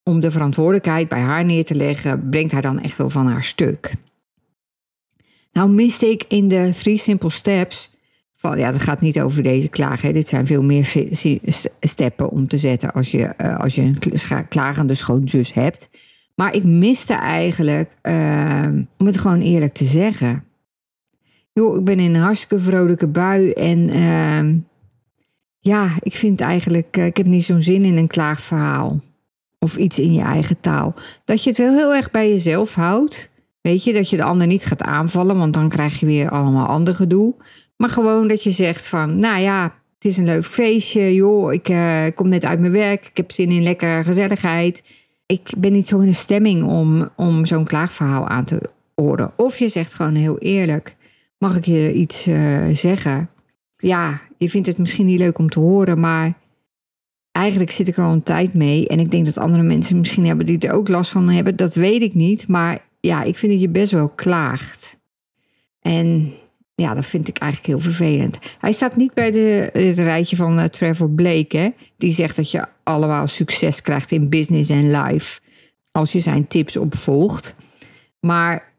om 0.03 0.21
de 0.21 0.31
verantwoordelijkheid 0.31 1.09
bij 1.09 1.21
haar 1.21 1.45
neer 1.45 1.65
te 1.65 1.75
leggen, 1.75 2.29
brengt 2.29 2.53
haar 2.53 2.63
dan 2.63 2.81
echt 2.81 2.97
wel 2.97 3.11
van 3.11 3.27
haar 3.27 3.45
stuk. 3.45 3.95
Nou 5.53 5.71
miste 5.71 6.07
ik 6.07 6.25
in 6.29 6.49
de 6.49 6.71
Three 6.75 6.97
Simple 6.97 7.31
Steps, 7.31 7.91
van, 8.41 8.59
ja, 8.59 8.71
dat 8.71 8.83
gaat 8.83 9.01
niet 9.01 9.21
over 9.21 9.43
deze 9.43 9.69
klagen. 9.69 10.13
Dit 10.13 10.29
zijn 10.29 10.47
veel 10.47 10.63
meer 10.63 10.85
stappen 11.81 12.31
om 12.31 12.49
te 12.49 12.59
zetten 12.59 12.93
als 12.93 13.11
je, 13.11 13.35
uh, 13.39 13.59
als 13.59 13.75
je 13.75 13.83
een 13.83 14.49
klagende 14.49 14.95
schoonzus 14.95 15.53
hebt. 15.53 15.91
Maar 16.35 16.55
ik 16.55 16.65
miste 16.65 17.15
eigenlijk, 17.15 17.97
uh, 18.03 18.69
om 18.99 19.07
het 19.07 19.19
gewoon 19.19 19.41
eerlijk 19.41 19.75
te 19.75 19.85
zeggen, 19.85 20.45
joh, 21.53 21.79
ik 21.79 21.85
ben 21.85 21.99
in 21.99 22.15
een 22.15 22.21
hartstikke 22.21 22.59
vrolijke 22.59 23.07
bui 23.07 23.51
en 23.51 23.79
uh, 23.97 24.63
ja, 25.59 25.89
ik 26.01 26.17
vind 26.17 26.41
eigenlijk, 26.41 26.97
uh, 26.97 27.07
ik 27.07 27.17
heb 27.17 27.27
niet 27.27 27.45
zo'n 27.45 27.63
zin 27.63 27.83
in 27.83 27.97
een 27.97 28.07
klaagverhaal 28.07 29.01
of 29.59 29.77
iets 29.77 29.99
in 29.99 30.13
je 30.13 30.23
eigen 30.23 30.61
taal. 30.61 30.95
Dat 31.25 31.45
je 31.45 31.51
het 31.51 31.59
wel 31.59 31.75
heel 31.75 31.95
erg 31.95 32.11
bij 32.11 32.29
jezelf 32.29 32.75
houdt. 32.75 33.31
Weet 33.61 33.85
je, 33.85 33.93
dat 33.93 34.11
je 34.11 34.17
de 34.17 34.23
ander 34.23 34.47
niet 34.47 34.65
gaat 34.65 34.83
aanvallen, 34.83 35.39
want 35.39 35.55
dan 35.55 35.69
krijg 35.69 36.01
je 36.01 36.07
weer 36.07 36.31
allemaal 36.31 36.67
ander 36.67 36.95
gedoe. 36.95 37.35
Maar 37.77 37.89
gewoon 37.89 38.29
dat 38.29 38.43
je 38.43 38.51
zegt 38.51 38.87
van, 38.87 39.19
nou 39.19 39.41
ja, 39.41 39.63
het 39.95 40.05
is 40.05 40.17
een 40.17 40.25
leuk 40.25 40.45
feestje, 40.45 41.15
joh, 41.15 41.53
ik 41.53 41.69
uh, 41.69 42.05
kom 42.15 42.29
net 42.29 42.45
uit 42.45 42.61
mijn 42.61 42.73
werk, 42.73 43.07
ik 43.07 43.17
heb 43.17 43.33
zin 43.33 43.51
in 43.51 43.63
lekkere 43.63 44.05
gezelligheid. 44.05 44.83
Ik 45.27 45.51
ben 45.59 45.73
niet 45.73 45.87
zo 45.87 45.99
in 45.99 46.07
de 46.07 46.13
stemming 46.13 46.65
om, 46.65 47.09
om 47.17 47.47
zo'n 47.47 47.65
klaagverhaal 47.65 48.29
aan 48.29 48.45
te 48.45 48.61
horen. 48.95 49.33
Of 49.37 49.59
je 49.59 49.69
zegt 49.69 49.95
gewoon 49.95 50.15
heel 50.15 50.39
eerlijk, 50.39 50.97
Mag 51.41 51.57
ik 51.57 51.65
je 51.65 51.93
iets 51.93 52.27
uh, 52.27 52.69
zeggen? 52.73 53.31
Ja, 53.77 54.21
je 54.39 54.51
vindt 54.51 54.67
het 54.67 54.79
misschien 54.79 55.07
niet 55.07 55.19
leuk 55.19 55.39
om 55.39 55.49
te 55.49 55.61
horen, 55.61 56.01
maar 56.01 56.35
eigenlijk 57.33 57.71
zit 57.71 57.89
ik 57.89 57.97
er 57.97 58.05
al 58.05 58.13
een 58.13 58.23
tijd 58.23 58.55
mee. 58.55 58.89
En 58.89 58.99
ik 58.99 59.11
denk 59.11 59.25
dat 59.25 59.39
andere 59.39 59.63
mensen 59.63 59.99
misschien 59.99 60.27
hebben 60.27 60.47
die 60.47 60.59
er 60.59 60.73
ook 60.73 60.89
last 60.89 61.11
van 61.11 61.29
hebben. 61.29 61.57
Dat 61.57 61.75
weet 61.75 62.03
ik 62.03 62.15
niet. 62.15 62.49
Maar 62.49 62.85
ja, 63.01 63.23
ik 63.23 63.39
vind 63.39 63.53
dat 63.53 63.61
je 63.61 63.69
best 63.69 63.93
wel 63.93 64.09
klaagt. 64.09 64.99
En 65.81 66.33
ja, 66.75 66.95
dat 66.95 67.07
vind 67.07 67.29
ik 67.29 67.39
eigenlijk 67.39 67.73
heel 67.73 67.93
vervelend. 67.93 68.39
Hij 68.59 68.73
staat 68.73 68.97
niet 68.97 69.15
bij 69.15 69.31
de, 69.31 69.71
het 69.73 69.99
rijtje 69.99 70.37
van 70.37 70.59
uh, 70.59 70.65
Trevor 70.65 71.11
Blake, 71.11 71.57
hè? 71.57 71.69
die 71.97 72.13
zegt 72.13 72.37
dat 72.37 72.51
je 72.51 72.67
allemaal 72.83 73.29
succes 73.29 73.83
krijgt 73.83 74.13
in 74.13 74.29
business 74.29 74.71
en 74.71 74.91
life 74.91 75.41
als 75.91 76.13
je 76.13 76.21
zijn 76.21 76.47
tips 76.47 76.77
opvolgt. 76.77 77.55
Maar 78.21 78.70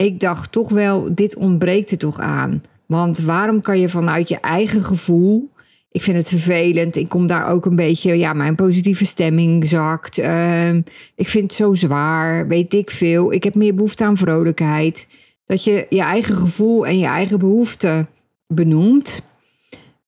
ik 0.00 0.20
dacht 0.20 0.52
toch 0.52 0.68
wel, 0.68 1.14
dit 1.14 1.36
ontbreekt 1.36 1.90
er 1.90 1.98
toch 1.98 2.18
aan. 2.18 2.62
Want 2.86 3.18
waarom 3.18 3.60
kan 3.60 3.80
je 3.80 3.88
vanuit 3.88 4.28
je 4.28 4.40
eigen 4.40 4.82
gevoel. 4.82 5.50
Ik 5.90 6.02
vind 6.02 6.16
het 6.16 6.28
vervelend. 6.28 6.96
Ik 6.96 7.08
kom 7.08 7.26
daar 7.26 7.46
ook 7.46 7.66
een 7.66 7.76
beetje. 7.76 8.18
Ja, 8.18 8.32
mijn 8.32 8.54
positieve 8.54 9.04
stemming 9.04 9.66
zakt. 9.66 10.18
Ehm, 10.18 10.82
ik 11.14 11.28
vind 11.28 11.44
het 11.44 11.52
zo 11.52 11.74
zwaar. 11.74 12.48
Weet 12.48 12.74
ik 12.74 12.90
veel. 12.90 13.32
Ik 13.32 13.44
heb 13.44 13.54
meer 13.54 13.74
behoefte 13.74 14.04
aan 14.04 14.16
vrolijkheid. 14.16 15.06
Dat 15.46 15.64
je 15.64 15.86
je 15.88 16.02
eigen 16.02 16.36
gevoel 16.36 16.86
en 16.86 16.98
je 16.98 17.06
eigen 17.06 17.38
behoeften 17.38 18.08
benoemt. 18.46 19.22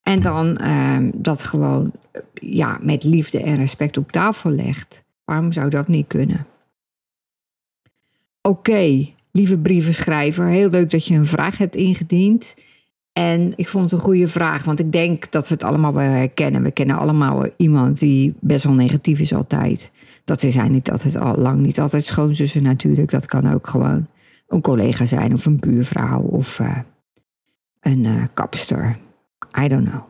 En 0.02 0.20
dan 0.20 0.56
ehm, 0.56 1.11
dat 1.14 1.44
gewoon 1.44 1.92
ja, 2.34 2.78
met 2.82 3.04
liefde 3.04 3.42
en 3.42 3.56
respect 3.56 3.96
op 3.96 4.12
tafel 4.12 4.50
legt. 4.50 5.04
Waarom 5.25 5.52
zou 5.52 5.70
dat 5.70 5.88
niet 5.88 6.06
kunnen? 6.06 6.46
Oké, 8.42 9.12
lieve 9.33 9.59
brievenschrijver, 9.59 10.47
heel 10.47 10.71
leuk 10.71 10.91
dat 10.91 11.07
je 11.07 11.15
een 11.15 11.27
vraag 11.27 11.59
hebt 11.59 11.77
ingediend. 11.77 12.55
En 13.12 13.53
ik 13.57 13.69
vond 13.69 13.85
het 13.85 13.93
een 13.93 14.07
goede 14.07 14.29
vraag, 14.29 14.65
want 14.65 14.81
ik 14.81 14.93
denk 14.93 15.31
dat 15.31 15.49
we 15.49 15.55
het 15.55 15.62
allemaal 15.62 15.93
wel 15.93 16.11
herkennen. 16.11 16.62
We 16.62 16.71
kennen 16.71 16.99
allemaal 16.99 17.47
iemand 17.57 17.99
die 17.99 18.35
best 18.41 18.65
wel 18.65 18.75
negatief 18.75 19.21
is 19.21 19.35
altijd. 19.35 19.91
Dat 20.25 20.41
zijn 20.41 20.73
niet 20.73 20.91
altijd 20.91 21.17
al 21.17 21.37
lang 21.37 21.61
niet 21.61 21.81
altijd 21.81 22.05
schoonzussen 22.05 22.62
natuurlijk. 22.62 23.11
Dat 23.11 23.27
kan 23.27 23.53
ook 23.53 23.67
gewoon 23.67 24.07
een 24.49 24.61
collega 24.61 25.05
zijn 25.05 25.35
of 25.35 25.47
een 25.47 25.57
buurvrouw 25.57 26.21
of 26.21 26.59
uh, 26.59 26.79
een 27.81 28.05
uh, 28.05 28.23
kapster. 28.35 28.97
I 29.59 29.69
don't 29.69 29.89
know. 29.89 30.03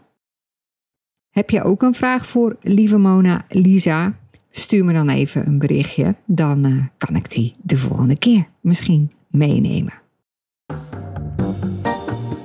Heb 1.31 1.50
je 1.50 1.62
ook 1.62 1.83
een 1.83 1.95
vraag 1.95 2.26
voor 2.26 2.57
lieve 2.61 2.99
Mona 2.99 3.45
Lisa? 3.49 4.14
Stuur 4.54 4.85
me 4.85 4.92
dan 4.92 5.09
even 5.09 5.47
een 5.47 5.59
berichtje. 5.59 6.14
Dan 6.26 6.66
uh, 6.66 6.85
kan 6.99 7.16
ik 7.16 7.30
die 7.30 7.54
de 7.62 7.76
volgende 7.76 8.18
keer 8.18 8.49
misschien 8.61 9.12
meenemen. 9.30 9.92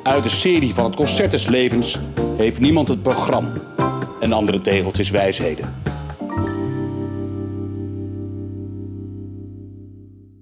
Uit 0.03 0.23
de 0.23 0.29
serie 0.29 0.73
van 0.73 0.85
het 0.85 0.95
Concert 0.95 1.31
des 1.31 1.47
Levens 1.47 1.99
heeft 2.37 2.59
niemand 2.59 2.87
het 2.87 3.01
programma 3.01 3.53
en 4.19 4.31
andere 4.31 4.61
tegeltjes 4.61 5.09
wijsheden. 5.09 5.75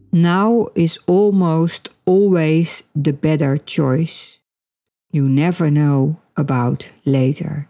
Now 0.10 0.70
is 0.74 1.06
almost 1.06 1.96
always 2.04 2.84
the 3.02 3.14
better 3.14 3.60
choice. 3.66 4.38
You 5.08 5.28
never 5.28 5.72
know 5.72 6.16
about 6.34 6.92
later. 7.04 7.68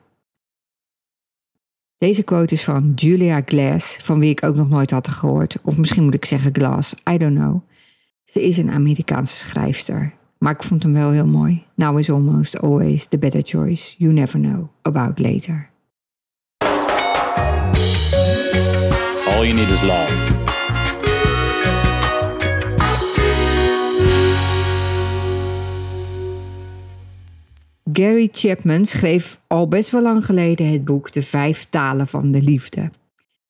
Deze 1.97 2.23
quote 2.23 2.53
is 2.53 2.63
van 2.63 2.91
Julia 2.95 3.41
Glass, 3.45 3.97
van 3.97 4.19
wie 4.19 4.29
ik 4.29 4.43
ook 4.43 4.55
nog 4.55 4.69
nooit 4.69 4.91
had 4.91 5.07
gehoord. 5.07 5.57
Of 5.63 5.77
misschien 5.77 6.03
moet 6.03 6.13
ik 6.13 6.25
zeggen 6.25 6.55
Glass, 6.55 6.93
I 7.09 7.17
don't 7.17 7.35
know. 7.37 7.61
Ze 8.23 8.43
is 8.43 8.57
een 8.57 8.71
Amerikaanse 8.71 9.35
schrijfster. 9.35 10.13
Maar 10.37 10.53
ik 10.53 10.63
vond 10.63 10.83
hem 10.83 10.93
wel 10.93 11.11
heel 11.11 11.25
mooi. 11.25 11.63
Now 11.75 11.99
is 11.99 12.09
almost 12.09 12.59
always 12.59 13.07
the 13.07 13.17
better 13.17 13.41
choice. 13.43 13.95
You 13.97 14.13
never 14.13 14.39
know 14.39 14.69
about 14.81 15.19
later. 15.19 15.69
All 19.27 19.45
you 19.45 19.53
need 19.53 19.69
is 19.69 19.81
love. 19.81 20.34
Gary 27.97 28.29
Chapman 28.31 28.85
schreef 28.85 29.39
al 29.47 29.67
best 29.67 29.89
wel 29.89 30.01
lang 30.01 30.25
geleden 30.25 30.71
het 30.71 30.85
boek 30.85 31.11
De 31.11 31.21
Vijf 31.21 31.67
Talen 31.69 32.07
van 32.07 32.31
de 32.31 32.41
Liefde. 32.41 32.91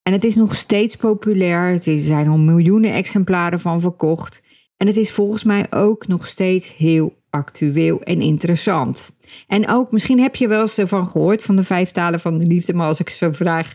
En 0.03 0.13
het 0.13 0.23
is 0.23 0.35
nog 0.35 0.55
steeds 0.55 0.95
populair. 0.95 1.87
Er 1.87 1.97
zijn 1.97 2.27
al 2.27 2.37
miljoenen 2.37 2.93
exemplaren 2.93 3.59
van 3.59 3.81
verkocht. 3.81 4.41
En 4.77 4.87
het 4.87 4.97
is 4.97 5.11
volgens 5.11 5.43
mij 5.43 5.67
ook 5.69 6.07
nog 6.07 6.27
steeds 6.27 6.77
heel 6.77 7.13
actueel 7.29 8.01
en 8.01 8.21
interessant. 8.21 9.15
En 9.47 9.67
ook, 9.67 9.91
misschien 9.91 10.19
heb 10.19 10.35
je 10.35 10.47
wel 10.47 10.61
eens 10.61 10.77
ervan 10.77 11.07
gehoord, 11.07 11.43
van 11.43 11.55
de 11.55 11.63
vijf 11.63 11.91
talen 11.91 12.19
van 12.19 12.37
de 12.37 12.45
liefde. 12.45 12.73
Maar 12.73 12.87
als 12.87 12.99
ik 12.99 13.09
zo 13.09 13.31
vraag, 13.31 13.73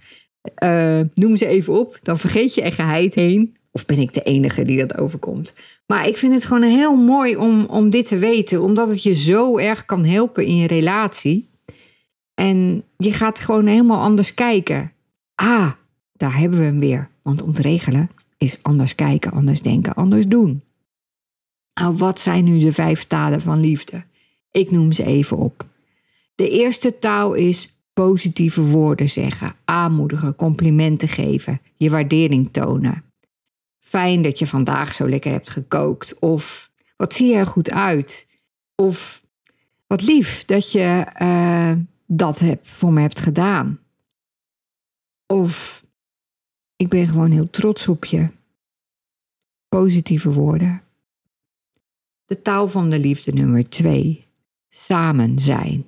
uh, 0.64 1.00
noem 1.14 1.36
ze 1.36 1.46
even 1.46 1.78
op, 1.78 1.98
dan 2.02 2.18
vergeet 2.18 2.54
je 2.54 2.62
er 2.62 2.72
geheid 2.72 3.14
heen. 3.14 3.56
Of 3.72 3.86
ben 3.86 3.98
ik 3.98 4.12
de 4.12 4.22
enige 4.22 4.62
die 4.62 4.78
dat 4.78 4.98
overkomt? 4.98 5.54
Maar 5.86 6.08
ik 6.08 6.16
vind 6.16 6.34
het 6.34 6.44
gewoon 6.44 6.62
heel 6.62 6.96
mooi 6.96 7.36
om, 7.36 7.64
om 7.64 7.90
dit 7.90 8.06
te 8.06 8.18
weten, 8.18 8.62
omdat 8.62 8.88
het 8.88 9.02
je 9.02 9.14
zo 9.14 9.58
erg 9.58 9.84
kan 9.84 10.04
helpen 10.04 10.46
in 10.46 10.56
je 10.56 10.66
relatie. 10.66 11.48
En 12.34 12.84
je 12.96 13.12
gaat 13.12 13.40
gewoon 13.40 13.66
helemaal 13.66 14.00
anders 14.00 14.34
kijken. 14.34 14.92
Ah, 15.34 15.70
daar 16.12 16.38
hebben 16.38 16.58
we 16.58 16.64
hem 16.64 16.80
weer. 16.80 17.10
Want 17.22 17.42
ontregelen 17.42 18.10
is 18.38 18.58
anders 18.62 18.94
kijken, 18.94 19.32
anders 19.32 19.62
denken, 19.62 19.94
anders 19.94 20.26
doen. 20.26 20.62
Nou, 21.74 21.96
wat 21.96 22.20
zijn 22.20 22.44
nu 22.44 22.58
de 22.58 22.72
vijf 22.72 23.06
talen 23.06 23.42
van 23.42 23.60
liefde? 23.60 24.04
Ik 24.50 24.70
noem 24.70 24.92
ze 24.92 25.04
even 25.04 25.36
op. 25.36 25.66
De 26.34 26.50
eerste 26.50 26.98
taal 26.98 27.34
is 27.34 27.74
positieve 27.92 28.62
woorden 28.62 29.08
zeggen, 29.08 29.52
aanmoedigen, 29.64 30.36
complimenten 30.36 31.08
geven, 31.08 31.60
je 31.76 31.90
waardering 31.90 32.52
tonen. 32.52 33.04
Fijn 33.90 34.22
dat 34.22 34.38
je 34.38 34.46
vandaag 34.46 34.92
zo 34.92 35.08
lekker 35.08 35.30
hebt 35.30 35.50
gekookt. 35.50 36.18
Of 36.18 36.70
wat 36.96 37.14
zie 37.14 37.28
je 37.28 37.36
er 37.36 37.46
goed 37.46 37.70
uit. 37.70 38.26
Of 38.74 39.22
wat 39.86 40.02
lief 40.02 40.44
dat 40.44 40.72
je 40.72 41.06
uh, 41.22 41.72
dat 42.06 42.44
voor 42.62 42.92
me 42.92 43.00
hebt 43.00 43.20
gedaan. 43.20 43.80
Of 45.26 45.84
ik 46.76 46.88
ben 46.88 47.08
gewoon 47.08 47.30
heel 47.30 47.50
trots 47.50 47.88
op 47.88 48.04
je. 48.04 48.28
Positieve 49.68 50.32
woorden. 50.32 50.82
De 52.24 52.42
taal 52.42 52.68
van 52.68 52.90
de 52.90 52.98
liefde 52.98 53.32
nummer 53.32 53.68
twee. 53.68 54.26
Samen 54.68 55.38
zijn. 55.38 55.84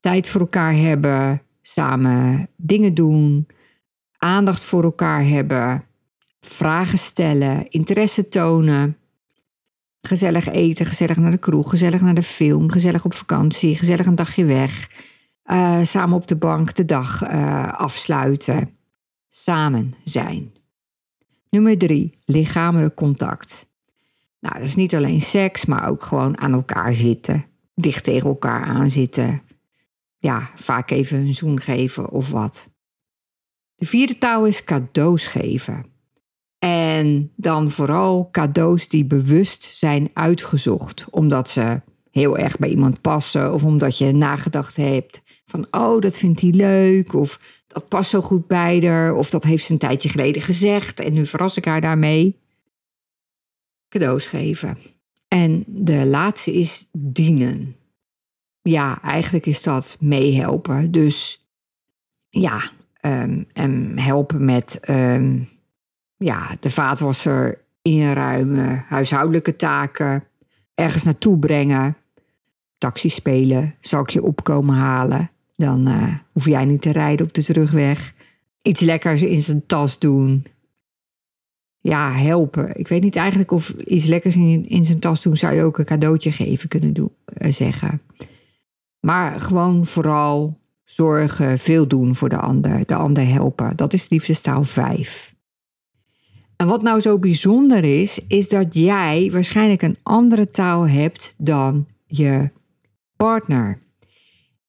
Tijd 0.00 0.28
voor 0.28 0.40
elkaar 0.40 0.74
hebben. 0.74 1.42
Samen 1.62 2.48
dingen 2.56 2.94
doen. 2.94 3.46
Aandacht 4.16 4.62
voor 4.62 4.82
elkaar 4.82 5.26
hebben 5.26 5.86
vragen 6.46 6.98
stellen, 6.98 7.70
interesse 7.70 8.28
tonen. 8.28 8.96
Gezellig 10.00 10.48
eten, 10.48 10.86
gezellig 10.86 11.16
naar 11.16 11.30
de 11.30 11.38
kroeg, 11.38 11.70
gezellig 11.70 12.00
naar 12.00 12.14
de 12.14 12.22
film, 12.22 12.70
gezellig 12.70 13.04
op 13.04 13.14
vakantie, 13.14 13.78
gezellig 13.78 14.06
een 14.06 14.14
dagje 14.14 14.44
weg. 14.44 14.90
Uh, 15.44 15.84
samen 15.84 16.16
op 16.16 16.26
de 16.26 16.36
bank 16.36 16.74
de 16.74 16.84
dag 16.84 17.22
uh, 17.22 17.72
afsluiten. 17.72 18.70
Samen 19.28 19.94
zijn. 20.04 20.52
Nummer 21.50 21.78
drie, 21.78 22.18
lichamelijk 22.24 22.94
contact. 22.94 23.70
Nou, 24.40 24.54
dat 24.54 24.64
is 24.64 24.74
niet 24.74 24.94
alleen 24.94 25.20
seks, 25.20 25.64
maar 25.64 25.88
ook 25.88 26.02
gewoon 26.02 26.38
aan 26.38 26.52
elkaar 26.52 26.94
zitten. 26.94 27.46
Dicht 27.74 28.04
tegen 28.04 28.28
elkaar 28.28 28.64
aanzitten. 28.64 29.42
Ja, 30.18 30.50
vaak 30.54 30.90
even 30.90 31.18
een 31.18 31.34
zoen 31.34 31.60
geven 31.60 32.10
of 32.10 32.30
wat. 32.30 32.70
De 33.74 33.86
vierde 33.86 34.18
taal 34.18 34.46
is 34.46 34.64
cadeaus 34.64 35.26
geven. 35.26 35.91
En 37.02 37.32
dan 37.36 37.70
vooral 37.70 38.28
cadeaus 38.30 38.88
die 38.88 39.04
bewust 39.04 39.64
zijn 39.64 40.10
uitgezocht, 40.12 41.06
omdat 41.10 41.50
ze 41.50 41.80
heel 42.10 42.38
erg 42.38 42.58
bij 42.58 42.68
iemand 42.68 43.00
passen 43.00 43.52
of 43.52 43.64
omdat 43.64 43.98
je 43.98 44.12
nagedacht 44.12 44.76
hebt 44.76 45.22
van 45.46 45.66
oh, 45.70 46.00
dat 46.00 46.18
vindt 46.18 46.40
hij 46.40 46.50
leuk 46.50 47.14
of 47.14 47.62
dat 47.66 47.88
past 47.88 48.10
zo 48.10 48.20
goed 48.20 48.46
bij 48.46 48.80
haar 48.80 49.14
of 49.14 49.30
dat 49.30 49.44
heeft 49.44 49.64
ze 49.64 49.72
een 49.72 49.78
tijdje 49.78 50.08
geleden 50.08 50.42
gezegd 50.42 51.00
en 51.00 51.12
nu 51.12 51.26
verras 51.26 51.56
ik 51.56 51.64
haar 51.64 51.80
daarmee. 51.80 52.40
Cadeaus 53.88 54.26
geven. 54.26 54.78
En 55.28 55.64
de 55.66 56.06
laatste 56.06 56.52
is 56.52 56.88
dienen. 56.92 57.76
Ja, 58.62 59.02
eigenlijk 59.02 59.46
is 59.46 59.62
dat 59.62 59.96
meehelpen. 60.00 60.90
Dus 60.90 61.46
ja, 62.28 62.60
um, 63.00 63.46
en 63.52 63.98
helpen 63.98 64.44
met 64.44 64.80
um, 64.90 65.48
ja, 66.22 66.56
de 66.60 66.70
vaatwasser 66.70 67.58
inruimen, 67.82 68.84
huishoudelijke 68.88 69.56
taken, 69.56 70.24
ergens 70.74 71.02
naartoe 71.02 71.38
brengen, 71.38 71.96
taxi 72.78 73.08
spelen, 73.08 73.74
zal 73.80 74.00
ik 74.00 74.10
je 74.10 74.22
opkomen 74.22 74.74
halen. 74.74 75.30
Dan 75.56 75.88
uh, 75.88 76.14
hoef 76.32 76.46
jij 76.46 76.64
niet 76.64 76.82
te 76.82 76.92
rijden 76.92 77.26
op 77.26 77.34
de 77.34 77.44
terugweg. 77.44 78.14
Iets 78.62 78.80
lekkers 78.80 79.22
in 79.22 79.42
zijn 79.42 79.66
tas 79.66 79.98
doen. 79.98 80.46
Ja, 81.80 82.12
helpen. 82.12 82.78
Ik 82.78 82.88
weet 82.88 83.02
niet 83.02 83.16
eigenlijk 83.16 83.50
of 83.50 83.68
iets 83.70 84.06
lekkers 84.06 84.36
in, 84.36 84.68
in 84.68 84.84
zijn 84.84 84.98
tas 84.98 85.22
doen 85.22 85.36
zou 85.36 85.54
je 85.54 85.62
ook 85.62 85.78
een 85.78 85.84
cadeautje 85.84 86.32
geven 86.32 86.68
kunnen 86.68 86.92
doen, 86.92 87.12
uh, 87.38 87.52
zeggen. 87.52 88.02
Maar 89.00 89.40
gewoon 89.40 89.86
vooral 89.86 90.58
zorgen, 90.84 91.58
veel 91.58 91.86
doen 91.86 92.14
voor 92.14 92.28
de 92.28 92.36
ander, 92.36 92.86
de 92.86 92.94
ander 92.94 93.26
helpen. 93.26 93.76
Dat 93.76 93.92
is 93.92 94.08
liefdestaal 94.08 94.64
5. 94.64 95.31
En 96.62 96.68
wat 96.68 96.82
nou 96.82 97.00
zo 97.00 97.18
bijzonder 97.18 97.84
is, 97.84 98.20
is 98.28 98.48
dat 98.48 98.74
jij 98.74 99.28
waarschijnlijk 99.32 99.82
een 99.82 99.96
andere 100.02 100.50
taal 100.50 100.88
hebt 100.88 101.34
dan 101.38 101.86
je 102.06 102.50
partner. 103.16 103.78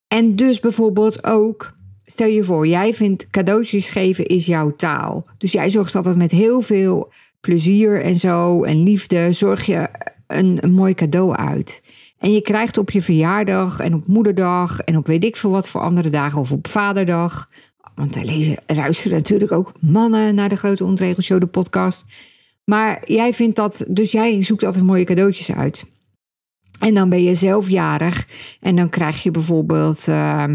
En 0.08 0.36
dus 0.36 0.60
bijvoorbeeld 0.60 1.26
ook, 1.26 1.74
stel 2.06 2.28
je 2.28 2.44
voor, 2.44 2.68
jij 2.68 2.94
vindt 2.94 3.30
cadeautjes 3.30 3.90
geven 3.90 4.26
is 4.26 4.46
jouw 4.46 4.76
taal. 4.76 5.26
Dus 5.38 5.52
jij 5.52 5.70
zorgt 5.70 5.96
altijd 5.96 6.16
met 6.16 6.32
heel 6.32 6.62
veel 6.62 7.12
plezier 7.42 8.02
en 8.02 8.16
zo 8.16 8.64
en 8.64 8.84
liefde 8.84 9.34
zorg 9.34 9.66
je 9.66 9.90
een, 10.28 10.58
een 10.62 10.74
mooi 10.74 10.94
cadeau 10.94 11.36
uit. 11.36 11.82
En 12.18 12.32
je 12.32 12.42
krijgt 12.42 12.78
op 12.78 12.92
je 12.92 13.02
verjaardag 13.02 13.80
en 13.80 13.94
op 13.94 14.08
moederdag 14.08 14.80
en 14.80 14.98
op 14.98 15.08
weet 15.08 15.24
ik 15.24 15.36
veel 15.36 15.52
wat 15.52 15.68
voor 15.68 15.82
andere 15.82 16.10
dagen 16.10 16.40
of 16.40 16.52
op 16.52 16.68
vaderdag. 16.68 17.50
Want 17.96 18.16
er 18.16 18.26
lezen, 18.26 18.58
luisteren 18.68 19.18
natuurlijk 19.18 19.52
ook 19.52 19.72
mannen 19.80 20.36
naar 20.36 20.50
de 20.50 20.56
Grote 20.56 20.84
Ontregelshow, 20.84 21.40
de 21.40 21.46
podcast. 21.46 22.06
Maar 22.66 23.02
jij 23.06 23.34
vindt 23.34 23.56
dat, 23.56 23.86
dus 23.88 24.12
jij 24.12 24.42
zoekt 24.42 24.64
altijd 24.64 24.84
mooie 24.84 25.04
cadeautjes 25.04 25.52
uit. 25.52 25.86
En 26.80 26.94
dan 26.94 27.10
ben 27.10 27.24
je 27.24 27.36
zelf 27.36 27.70
jarig 27.70 28.28
en 28.60 28.76
dan 28.76 28.90
krijg 28.90 29.24
je 29.24 29.32
bijvoorbeeld 29.32 30.08
uh, 30.08 30.46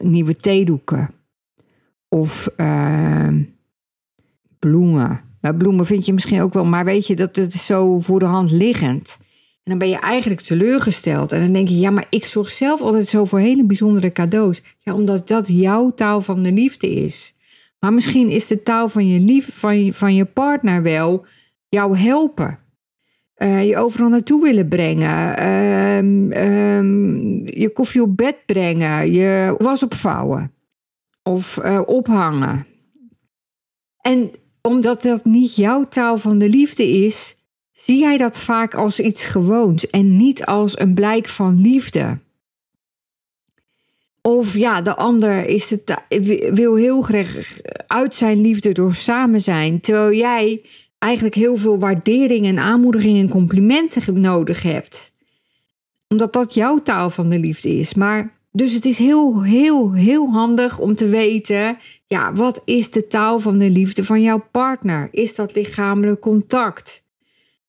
nieuwe 0.00 0.36
theedoeken. 0.36 1.10
Of 2.08 2.48
uh, 2.56 3.28
bloemen. 4.58 5.20
Maar 5.40 5.54
bloemen 5.54 5.86
vind 5.86 6.06
je 6.06 6.12
misschien 6.12 6.40
ook 6.40 6.52
wel, 6.52 6.64
maar 6.64 6.84
weet 6.84 7.06
je, 7.06 7.16
dat 7.16 7.36
het 7.36 7.54
is 7.54 7.66
zo 7.66 7.98
voor 7.98 8.18
de 8.18 8.24
hand 8.24 8.50
liggend. 8.50 9.18
En 9.64 9.70
dan 9.70 9.78
ben 9.78 9.88
je 9.88 9.98
eigenlijk 9.98 10.40
teleurgesteld. 10.40 11.32
En 11.32 11.40
dan 11.40 11.52
denk 11.52 11.68
je, 11.68 11.78
ja, 11.78 11.90
maar 11.90 12.06
ik 12.10 12.24
zorg 12.24 12.50
zelf 12.50 12.80
altijd 12.80 13.08
zo 13.08 13.24
voor 13.24 13.38
hele 13.38 13.64
bijzondere 13.64 14.12
cadeaus. 14.12 14.62
Ja, 14.78 14.94
omdat 14.94 15.28
dat 15.28 15.48
jouw 15.48 15.90
taal 15.94 16.20
van 16.20 16.42
de 16.42 16.52
liefde 16.52 16.90
is. 16.90 17.34
Maar 17.78 17.92
misschien 17.92 18.28
is 18.28 18.46
de 18.46 18.62
taal 18.62 18.88
van 18.88 19.08
je, 19.08 19.20
lief, 19.20 19.58
van 19.58 19.84
je, 19.84 19.92
van 19.92 20.14
je 20.14 20.24
partner 20.24 20.82
wel 20.82 21.26
jou 21.68 21.96
helpen. 21.96 22.58
Uh, 23.36 23.64
je 23.64 23.76
overal 23.76 24.08
naartoe 24.08 24.42
willen 24.42 24.68
brengen. 24.68 25.38
Uh, 25.38 26.76
um, 26.76 27.46
je 27.46 27.70
koffie 27.72 28.02
op 28.02 28.16
bed 28.16 28.36
brengen. 28.46 29.12
Je 29.12 29.54
was 29.58 29.82
opvouwen. 29.82 30.52
Of 31.22 31.58
uh, 31.64 31.80
ophangen. 31.86 32.66
En 34.00 34.30
omdat 34.62 35.02
dat 35.02 35.24
niet 35.24 35.56
jouw 35.56 35.88
taal 35.88 36.18
van 36.18 36.38
de 36.38 36.48
liefde 36.48 36.88
is, 36.88 37.36
zie 37.74 37.98
jij 37.98 38.16
dat 38.16 38.38
vaak 38.38 38.74
als 38.74 39.00
iets 39.00 39.24
gewoons 39.24 39.90
en 39.90 40.16
niet 40.16 40.46
als 40.46 40.78
een 40.78 40.94
blijk 40.94 41.28
van 41.28 41.60
liefde. 41.60 42.18
Of 44.22 44.54
ja, 44.54 44.82
de 44.82 44.94
ander 44.94 45.46
is 45.46 45.70
het, 45.70 46.02
wil 46.54 46.74
heel 46.74 47.00
graag 47.00 47.58
uit 47.86 48.14
zijn 48.14 48.40
liefde 48.40 48.72
door 48.72 48.94
samen 48.94 49.40
zijn, 49.40 49.80
terwijl 49.80 50.12
jij 50.12 50.62
eigenlijk 50.98 51.34
heel 51.34 51.56
veel 51.56 51.78
waardering 51.78 52.46
en 52.46 52.58
aanmoediging 52.58 53.18
en 53.18 53.28
complimenten 53.28 54.20
nodig 54.20 54.62
hebt. 54.62 55.12
Omdat 56.08 56.32
dat 56.32 56.54
jouw 56.54 56.82
taal 56.82 57.10
van 57.10 57.28
de 57.28 57.38
liefde 57.38 57.76
is. 57.76 57.94
Maar 57.94 58.38
dus 58.52 58.72
het 58.72 58.84
is 58.84 58.98
heel, 58.98 59.42
heel, 59.42 59.92
heel 59.92 60.30
handig 60.30 60.78
om 60.78 60.94
te 60.94 61.08
weten, 61.08 61.78
ja, 62.06 62.32
wat 62.32 62.62
is 62.64 62.90
de 62.90 63.06
taal 63.06 63.38
van 63.38 63.58
de 63.58 63.70
liefde 63.70 64.04
van 64.04 64.22
jouw 64.22 64.44
partner? 64.50 65.08
Is 65.10 65.34
dat 65.34 65.54
lichamelijk 65.54 66.20
contact? 66.20 67.03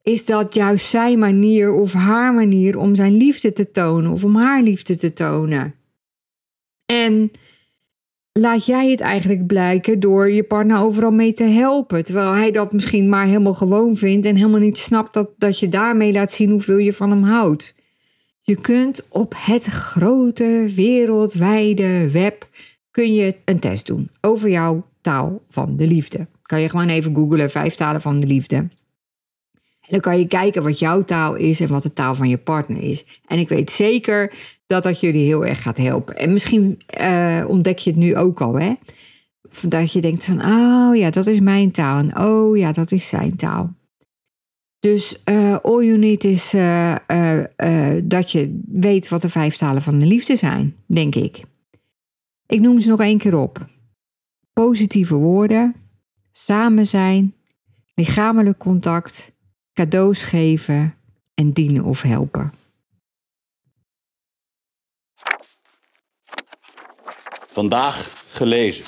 Is 0.06 0.26
dat 0.26 0.54
juist 0.54 0.86
zijn 0.86 1.20
manier 1.20 1.74
of 1.74 1.94
haar 1.94 2.34
manier 2.34 2.78
om 2.78 2.96
zijn 2.96 3.13
liefde 3.13 3.54
te 3.54 3.72
tonen 3.72 4.12
of 4.12 4.24
om 4.24 4.36
haar 4.36 4.62
liefde 4.62 4.98
te 4.98 5.13
tonen? 5.13 5.76
En 6.86 7.32
laat 8.32 8.65
jij 8.65 8.91
het 8.91 9.02
eigenlijk 9.02 9.48
blijken 9.48 10.00
door 10.00 10.30
je 10.30 10.44
partner 10.44 10.80
overal 10.80 11.12
mee 11.12 11.34
te 11.34 11.44
helpen. 11.44 12.04
Terwijl 12.04 12.32
hij 12.32 12.52
dat 12.52 12.74
misschien 12.74 13.10
maar 13.10 13.26
helemaal 13.26 13.54
gewoon 13.54 13.96
vindt 13.96 14.26
en 14.26 14.36
helemaal 14.36 14.60
niet 14.60 14.78
snapt 14.78 15.13
dat, 15.13 15.30
dat 15.38 15.60
je 15.60 15.70
daarmee 15.70 16.12
laat 16.12 16.32
zien 16.32 16.50
hoeveel 16.50 16.78
je 16.78 16.94
van 16.94 17.10
hem 17.10 17.24
houdt. 17.24 17.76
Je 18.41 18.62
kunt 18.62 19.06
op 19.10 19.34
het 19.38 19.65
grote 19.65 20.65
wereldwijde 20.76 22.12
web 22.12 22.50
kun 22.91 23.13
je 23.13 23.36
een 23.46 23.60
test 23.60 23.86
doen 23.86 24.10
over 24.22 24.50
jouw 24.50 24.86
taal 25.02 25.41
van 25.50 25.78
de 25.78 25.88
liefde. 25.88 26.28
Kan 26.41 26.62
je 26.62 26.70
gewoon 26.70 26.89
even 26.89 27.15
googlen 27.15 27.52
vijf 27.52 27.76
talen 27.76 28.02
van 28.02 28.20
de 28.20 28.28
liefde. 28.28 28.68
En 29.88 29.91
dan 29.91 30.00
kan 30.00 30.19
je 30.19 30.28
kijken 30.28 30.63
wat 30.63 30.80
jouw 30.80 31.04
taal 31.04 31.36
is 31.36 31.60
en 31.60 31.67
wat 31.67 31.84
de 31.84 31.93
taal 31.93 32.15
van 32.15 32.30
je 32.30 32.38
partner 32.38 32.82
is. 32.82 33.06
En 33.26 33.39
ik 33.39 33.50
weet 33.50 33.71
zeker 33.71 34.34
dat 34.67 34.84
dat 34.84 35.00
jullie 35.00 35.26
heel 35.26 35.45
erg 35.45 35.62
gaat 35.62 35.78
helpen. 35.78 36.17
En 36.17 36.34
misschien 36.34 36.80
uh, 37.00 37.45
ontdek 37.48 37.78
je 37.78 37.89
het 37.89 38.00
nu 38.00 38.15
ook 38.15 38.41
al, 38.41 38.60
hè? 38.60 38.74
Dat 39.62 39.91
je 39.91 40.02
denkt 40.02 40.26
van, 40.26 40.45
oh 40.45 40.95
ja, 40.95 41.10
dat 41.10 41.28
is 41.28 41.39
mijn 41.39 41.71
taal. 41.71 42.00
En 42.00 42.19
oh 42.19 42.58
ja, 42.58 42.71
dat 42.71 42.91
is 42.91 43.08
zijn 43.08 43.36
taal. 43.36 43.74
Dus 44.80 45.21
uh, 45.30 45.58
all 45.62 45.86
you 45.86 45.98
need 45.98 46.24
is 46.24 46.54
uh, 46.54 46.95
dat 48.04 48.32
je 48.32 48.62
weet 48.67 49.08
wat 49.08 49.21
de 49.21 49.30
vijf 49.30 49.56
talen 49.56 49.82
van 49.82 50.00
de 50.00 50.06
liefde 50.06 50.36
zijn, 50.36 50.76
denk 50.86 51.15
ik. 51.15 51.39
Ik 52.48 52.60
noem 52.60 52.80
ze 52.80 52.89
nog 52.89 53.00
één 53.00 53.17
keer 53.17 53.36
op. 53.36 53.65
Positieve 54.54 55.15
woorden, 55.15 55.76
samen 56.32 56.88
zijn, 56.88 57.34
lichamelijk 57.95 58.58
contact, 58.58 59.32
cadeaus 59.75 60.23
geven 60.23 60.95
en 61.33 61.51
dienen 61.51 61.83
of 61.83 62.01
helpen. 62.01 62.51
Vandaag 67.47 68.23
gelezen. 68.29 68.85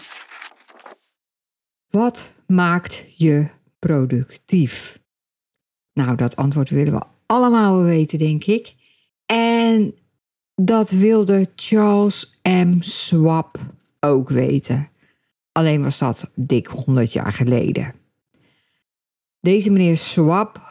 Wat 1.88 2.32
maakt 2.45 3.04
je 3.15 3.47
productief? 3.80 5.00
Nou, 5.93 6.15
dat 6.15 6.36
antwoord 6.36 6.69
willen 6.69 6.93
we 6.93 7.06
allemaal 7.26 7.84
weten, 7.84 8.19
denk 8.19 8.43
ik. 8.43 8.76
En 9.26 9.95
dat 10.56 10.89
wilde 10.89 11.50
Charles 11.56 12.39
M. 12.43 12.82
Schwab 12.82 13.60
ook 14.00 14.30
weten. 14.30 14.89
Alleen 15.52 15.84
was 15.84 15.97
dat 15.97 16.32
dik 16.36 16.67
100 16.67 17.13
jaar 17.13 17.34
geleden. 17.34 17.93
Deze 19.48 19.72
meneer 19.72 19.98
Schwab, 19.98 20.62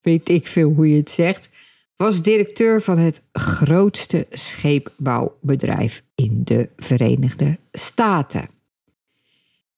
weet 0.00 0.28
ik 0.28 0.46
veel 0.46 0.72
hoe 0.72 0.88
je 0.88 0.96
het 0.96 1.10
zegt, 1.10 1.50
was 1.96 2.22
directeur 2.22 2.80
van 2.80 2.98
het 2.98 3.22
grootste 3.32 4.26
scheepbouwbedrijf 4.30 6.04
in 6.14 6.40
de 6.44 6.68
Verenigde 6.76 7.58
Staten. 7.72 8.48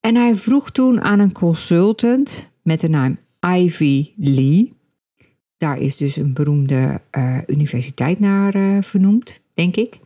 En 0.00 0.14
hij 0.14 0.34
vroeg 0.34 0.70
toen 0.70 1.00
aan 1.00 1.18
een 1.18 1.32
consultant 1.32 2.50
met 2.62 2.80
de 2.80 2.88
naam 2.88 3.18
Ivy 3.56 4.10
Lee. 4.16 4.72
Daar 5.56 5.78
is 5.78 5.96
dus 5.96 6.16
een 6.16 6.34
beroemde 6.34 7.00
uh, 7.18 7.38
universiteit 7.46 8.20
naar 8.20 8.56
uh, 8.56 8.82
vernoemd, 8.82 9.40
denk 9.52 9.76
ik. 9.76 9.98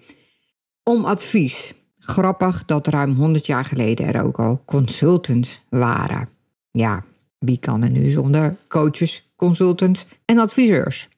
Om 0.83 1.05
advies. 1.05 1.74
Grappig 1.98 2.64
dat 2.64 2.87
ruim 2.87 3.14
100 3.14 3.46
jaar 3.46 3.64
geleden 3.64 4.07
er 4.07 4.24
ook 4.24 4.38
al 4.38 4.62
consultants 4.64 5.62
waren. 5.68 6.29
Ja, 6.70 7.05
wie 7.38 7.59
kan 7.59 7.83
er 7.83 7.90
nu 7.90 8.09
zonder 8.09 8.57
coaches, 8.68 9.31
consultants 9.37 10.07
en 10.24 10.38
adviseurs? 10.38 11.09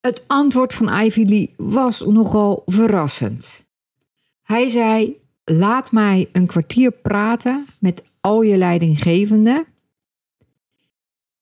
Het 0.00 0.24
antwoord 0.26 0.74
van 0.74 1.00
Ivy 1.00 1.24
Lee 1.24 1.54
was 1.56 2.00
nogal 2.00 2.62
verrassend. 2.66 3.66
Hij 4.42 4.68
zei: 4.68 5.16
Laat 5.44 5.92
mij 5.92 6.28
een 6.32 6.46
kwartier 6.46 6.90
praten 6.90 7.66
met 7.78 8.04
al 8.20 8.42
je 8.42 8.56
leidinggevenden. 8.56 9.66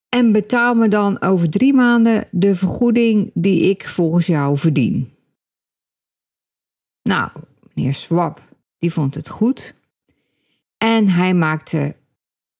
En 0.08 0.32
betaal 0.32 0.74
me 0.74 0.88
dan 0.88 1.20
over 1.20 1.50
drie 1.50 1.74
maanden 1.74 2.28
de 2.30 2.54
vergoeding 2.54 3.30
die 3.34 3.70
ik 3.70 3.88
volgens 3.88 4.26
jou 4.26 4.58
verdien. 4.58 5.12
Nou, 7.02 7.30
meneer 7.74 7.94
Swab, 7.94 8.40
die 8.78 8.92
vond 8.92 9.14
het 9.14 9.28
goed. 9.28 9.74
En 10.78 11.08
hij 11.08 11.34
maakte 11.34 11.96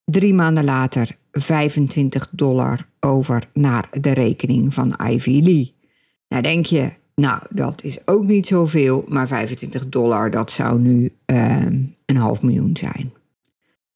drie 0.05 0.33
maanden 0.33 0.63
later 0.63 1.17
25 1.31 2.29
dollar 2.31 2.87
over 2.99 3.49
naar 3.53 3.89
de 3.91 4.11
rekening 4.11 4.73
van 4.73 4.99
Ivy 5.09 5.41
Lee. 5.43 5.73
Nou 6.27 6.41
denk 6.41 6.65
je, 6.65 6.91
nou 7.15 7.41
dat 7.49 7.83
is 7.83 8.07
ook 8.07 8.25
niet 8.25 8.47
zoveel, 8.47 9.05
maar 9.07 9.27
25 9.27 9.89
dollar 9.89 10.31
dat 10.31 10.51
zou 10.51 10.79
nu 10.79 11.13
ehm, 11.25 11.81
een 12.05 12.17
half 12.17 12.41
miljoen 12.41 12.77
zijn. 12.77 13.13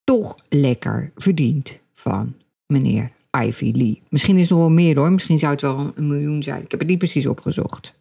Toch 0.03 0.37
lekker 0.49 1.11
verdiend 1.15 1.79
van 1.93 2.35
meneer 2.67 3.11
Ivy 3.45 3.71
Lee. 3.75 4.01
Misschien 4.09 4.35
is 4.35 4.41
het 4.41 4.49
nog 4.49 4.59
wel 4.59 4.69
meer 4.69 4.97
hoor, 4.97 5.11
misschien 5.11 5.39
zou 5.39 5.51
het 5.51 5.61
wel 5.61 5.91
een 5.95 6.07
miljoen 6.07 6.43
zijn. 6.43 6.63
Ik 6.63 6.71
heb 6.71 6.79
het 6.79 6.89
niet 6.89 6.97
precies 6.97 7.25
opgezocht. 7.25 7.97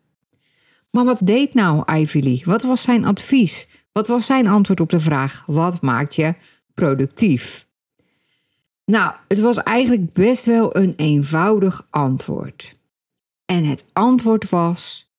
Maar 0.91 1.05
wat 1.05 1.21
deed 1.25 1.55
nou 1.55 1.93
Ivy 2.01 2.19
Lee? 2.19 2.43
Wat 2.45 2.63
was 2.63 2.83
zijn 2.83 3.05
advies? 3.05 3.69
Wat 3.93 4.09
was 4.09 4.27
zijn 4.27 4.47
antwoord 4.47 4.81
op 4.81 4.91
de 4.91 5.01
vraag: 5.01 5.45
wat 5.47 5.83
maakt 5.83 6.15
je 6.15 6.35
productief? 6.75 7.68
Nou, 8.89 9.13
het 9.29 9.41
was 9.41 9.57
eigenlijk 9.57 10.13
best 10.13 10.47
wel 10.47 10.77
een 10.77 10.95
eenvoudig 10.97 11.87
antwoord. 11.91 12.77
En 13.45 13.65
het 13.65 13.85
antwoord 13.93 14.49
was: 14.49 15.11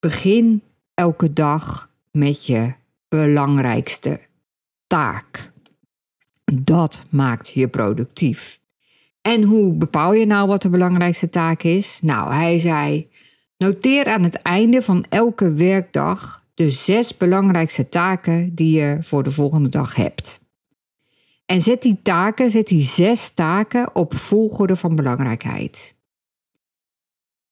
begin 0.00 0.62
elke 0.94 1.32
dag 1.32 1.90
met 2.10 2.46
je 2.46 2.72
belangrijkste 3.08 4.20
taak. 4.86 5.52
Dat 6.52 7.02
maakt 7.08 7.50
je 7.50 7.68
productief. 7.68 8.60
En 9.22 9.42
hoe 9.42 9.74
bepaal 9.74 10.12
je 10.12 10.26
nou 10.26 10.48
wat 10.48 10.62
de 10.62 10.70
belangrijkste 10.70 11.28
taak 11.28 11.62
is? 11.62 12.00
Nou, 12.02 12.32
hij 12.32 12.58
zei: 12.58 13.08
noteer 13.56 14.06
aan 14.06 14.22
het 14.22 14.34
einde 14.34 14.82
van 14.82 15.04
elke 15.08 15.52
werkdag 15.52 16.44
de 16.54 16.70
zes 16.70 17.16
belangrijkste 17.16 17.88
taken 17.88 18.54
die 18.54 18.78
je 18.78 18.98
voor 19.00 19.22
de 19.22 19.30
volgende 19.30 19.68
dag 19.68 19.94
hebt. 19.94 20.42
En 21.46 21.60
zet 21.60 21.82
die 21.82 21.98
taken, 22.02 22.50
zet 22.50 22.66
die 22.66 22.82
zes 22.82 23.30
taken 23.30 23.94
op 23.94 24.16
volgorde 24.16 24.76
van 24.76 24.96
belangrijkheid. 24.96 25.94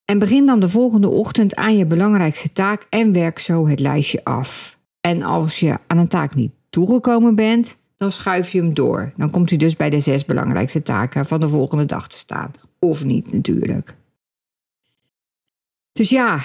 En 0.05 0.19
begin 0.19 0.47
dan 0.47 0.61
de 0.61 0.69
volgende 0.69 1.09
ochtend 1.09 1.55
aan 1.55 1.77
je 1.77 1.87
belangrijkste 1.87 2.53
taak 2.53 2.87
en 2.91 3.13
werk 3.13 3.39
zo 3.39 3.69
het 3.69 3.81
lijstje 3.81 4.25
af. 4.25 4.79
En 5.01 5.23
als 5.23 5.61
je 5.61 5.79
aan 5.87 5.99
een 5.99 6.09
taak 6.09 6.35
niet 6.35 6.53
toegekomen 6.71 7.35
bent, 7.35 7.79
dan 7.97 8.13
schuif 8.13 8.51
je 8.51 8.61
hem 8.61 8.75
door. 8.75 9.13
Dan 9.17 9.31
komt 9.31 9.49
hij 9.49 9.59
dus 9.59 9.77
bij 9.77 9.91
de 9.91 10.01
zes 10.01 10.25
belangrijkste 10.25 10.83
taken 10.83 11.27
van 11.27 11.41
de 11.41 11.49
volgende 11.49 11.85
dag 11.85 12.09
te 12.09 12.17
staan. 12.17 12.53
Of 12.79 13.05
niet 13.05 13.33
natuurlijk. 13.33 13.95
Dus 15.93 16.11
ja, 16.11 16.37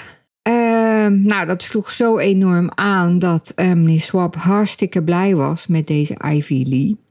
uh, 0.48 1.06
nou 1.06 1.46
dat 1.46 1.62
sloeg 1.62 1.90
zo 1.90 2.18
enorm 2.18 2.70
aan 2.74 3.18
dat 3.18 3.52
uh, 3.56 3.66
meneer 3.66 4.00
Swap 4.00 4.34
hartstikke 4.34 5.02
blij 5.02 5.36
was 5.36 5.66
met 5.66 5.86
deze 5.86 6.16
Ivy 6.24 6.64
Lee. 6.66 7.07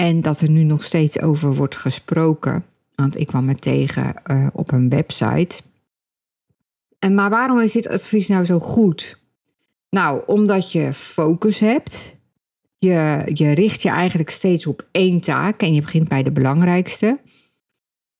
En 0.00 0.20
dat 0.20 0.40
er 0.40 0.50
nu 0.50 0.62
nog 0.62 0.84
steeds 0.84 1.20
over 1.20 1.54
wordt 1.54 1.76
gesproken. 1.76 2.64
Want 2.94 3.18
ik 3.18 3.26
kwam 3.26 3.48
het 3.48 3.60
tegen 3.60 4.14
uh, 4.26 4.46
op 4.52 4.72
een 4.72 4.88
website. 4.88 5.60
En 6.98 7.14
maar 7.14 7.30
waarom 7.30 7.60
is 7.60 7.72
dit 7.72 7.88
advies 7.88 8.28
nou 8.28 8.44
zo 8.44 8.58
goed? 8.58 9.20
Nou, 9.90 10.22
omdat 10.26 10.72
je 10.72 10.92
focus 10.92 11.58
hebt. 11.58 12.16
Je, 12.78 13.22
je 13.34 13.50
richt 13.50 13.82
je 13.82 13.88
eigenlijk 13.88 14.30
steeds 14.30 14.66
op 14.66 14.86
één 14.90 15.20
taak 15.20 15.60
en 15.60 15.74
je 15.74 15.80
begint 15.80 16.08
bij 16.08 16.22
de 16.22 16.32
belangrijkste. 16.32 17.20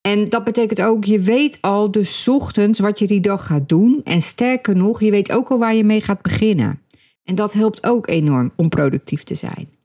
En 0.01 0.29
dat 0.29 0.45
betekent 0.45 0.83
ook, 0.83 1.05
je 1.05 1.21
weet 1.21 1.59
al 1.61 1.91
dus 1.91 2.29
ochtends 2.29 2.79
wat 2.79 2.99
je 2.99 3.07
die 3.07 3.21
dag 3.21 3.47
gaat 3.47 3.69
doen. 3.69 4.01
En 4.05 4.21
sterker 4.21 4.77
nog, 4.77 5.01
je 5.01 5.11
weet 5.11 5.33
ook 5.33 5.51
al 5.51 5.59
waar 5.59 5.75
je 5.75 5.85
mee 5.85 6.01
gaat 6.01 6.23
beginnen. 6.23 6.81
En 7.25 7.35
dat 7.35 7.53
helpt 7.53 7.87
ook 7.87 8.09
enorm 8.09 8.53
om 8.57 8.69
productief 8.69 9.23
te 9.23 9.35
zijn. 9.35 9.78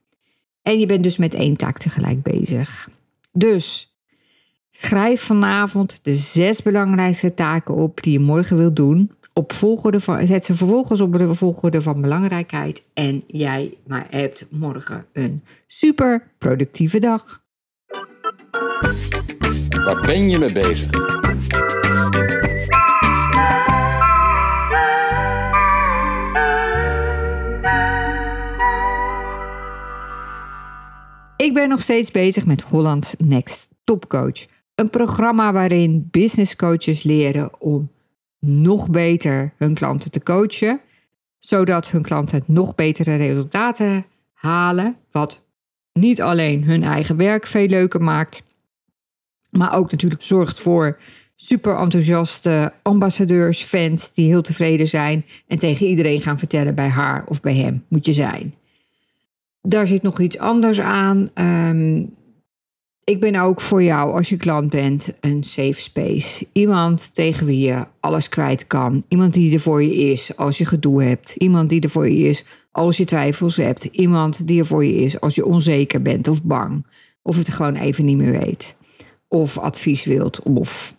En 0.63 0.79
je 0.79 0.85
bent 0.85 1.03
dus 1.03 1.17
met 1.17 1.33
één 1.33 1.57
taak 1.57 1.77
tegelijk 1.77 2.23
bezig. 2.23 2.89
Dus 3.31 3.97
schrijf 4.71 5.21
vanavond 5.21 6.03
de 6.03 6.15
zes 6.15 6.61
belangrijkste 6.61 7.33
taken 7.33 7.75
op 7.75 8.03
die 8.03 8.13
je 8.13 8.19
morgen 8.19 8.57
wilt 8.57 8.75
doen. 8.75 9.11
Van, 9.81 10.27
zet 10.27 10.45
ze 10.45 10.55
vervolgens 10.55 11.01
op 11.01 11.17
de 11.17 11.35
volgorde 11.35 11.81
van 11.81 12.01
belangrijkheid. 12.01 12.83
En 12.93 13.23
jij 13.27 13.77
maar 13.87 14.07
hebt 14.09 14.45
morgen 14.49 15.05
een 15.13 15.43
super 15.67 16.31
productieve 16.37 16.99
dag. 16.99 17.43
Waar 19.69 20.01
ben 20.05 20.29
je 20.29 20.39
mee 20.39 20.51
bezig? 20.51 21.22
Ik 31.43 31.53
ben 31.53 31.69
nog 31.69 31.81
steeds 31.81 32.11
bezig 32.11 32.45
met 32.45 32.61
Holland's 32.61 33.15
Next 33.17 33.69
Topcoach. 33.83 34.45
Een 34.75 34.89
programma 34.89 35.53
waarin 35.53 36.07
business 36.11 36.55
coaches 36.55 37.03
leren 37.03 37.61
om 37.61 37.91
nog 38.39 38.89
beter 38.89 39.53
hun 39.57 39.73
klanten 39.73 40.11
te 40.11 40.23
coachen, 40.23 40.79
zodat 41.39 41.89
hun 41.89 42.01
klanten 42.01 42.43
nog 42.45 42.75
betere 42.75 43.15
resultaten 43.15 44.05
halen, 44.33 44.95
wat 45.11 45.43
niet 45.93 46.21
alleen 46.21 46.63
hun 46.63 46.83
eigen 46.83 47.17
werk 47.17 47.47
veel 47.47 47.67
leuker 47.67 48.01
maakt, 48.01 48.43
maar 49.49 49.75
ook 49.75 49.91
natuurlijk 49.91 50.21
zorgt 50.21 50.59
voor 50.59 50.97
super 51.35 51.77
enthousiaste 51.77 52.73
ambassadeurs, 52.81 53.63
fans 53.63 54.13
die 54.13 54.27
heel 54.27 54.41
tevreden 54.41 54.87
zijn 54.87 55.25
en 55.47 55.59
tegen 55.59 55.85
iedereen 55.87 56.21
gaan 56.21 56.39
vertellen 56.39 56.75
bij 56.75 56.89
haar 56.89 57.23
of 57.27 57.41
bij 57.41 57.55
hem 57.55 57.85
moet 57.87 58.05
je 58.05 58.13
zijn. 58.13 58.53
Daar 59.67 59.87
zit 59.87 60.01
nog 60.01 60.19
iets 60.19 60.37
anders 60.37 60.79
aan. 60.79 61.29
Um, 61.35 62.13
ik 63.03 63.19
ben 63.19 63.35
ook 63.35 63.61
voor 63.61 63.83
jou, 63.83 64.13
als 64.13 64.29
je 64.29 64.37
klant 64.37 64.69
bent, 64.69 65.13
een 65.19 65.43
safe 65.43 65.81
space. 65.81 66.47
Iemand 66.51 67.15
tegen 67.15 67.45
wie 67.45 67.59
je 67.59 67.85
alles 67.99 68.29
kwijt 68.29 68.67
kan. 68.67 69.03
Iemand 69.07 69.33
die 69.33 69.53
er 69.53 69.59
voor 69.59 69.83
je 69.83 69.95
is 69.95 70.37
als 70.37 70.57
je 70.57 70.65
gedoe 70.65 71.03
hebt. 71.03 71.35
Iemand 71.35 71.69
die 71.69 71.81
er 71.81 71.89
voor 71.89 72.09
je 72.09 72.27
is 72.27 72.45
als 72.71 72.97
je 72.97 73.05
twijfels 73.05 73.55
hebt. 73.55 73.83
Iemand 73.83 74.47
die 74.47 74.59
er 74.59 74.65
voor 74.65 74.85
je 74.85 74.95
is 74.95 75.19
als 75.19 75.35
je 75.35 75.45
onzeker 75.45 76.01
bent 76.01 76.27
of 76.27 76.43
bang. 76.43 76.85
Of 77.21 77.37
het 77.37 77.49
gewoon 77.49 77.75
even 77.75 78.05
niet 78.05 78.17
meer 78.17 78.39
weet. 78.39 78.75
Of 79.27 79.57
advies 79.57 80.03
wilt. 80.03 80.41
Of 80.41 80.95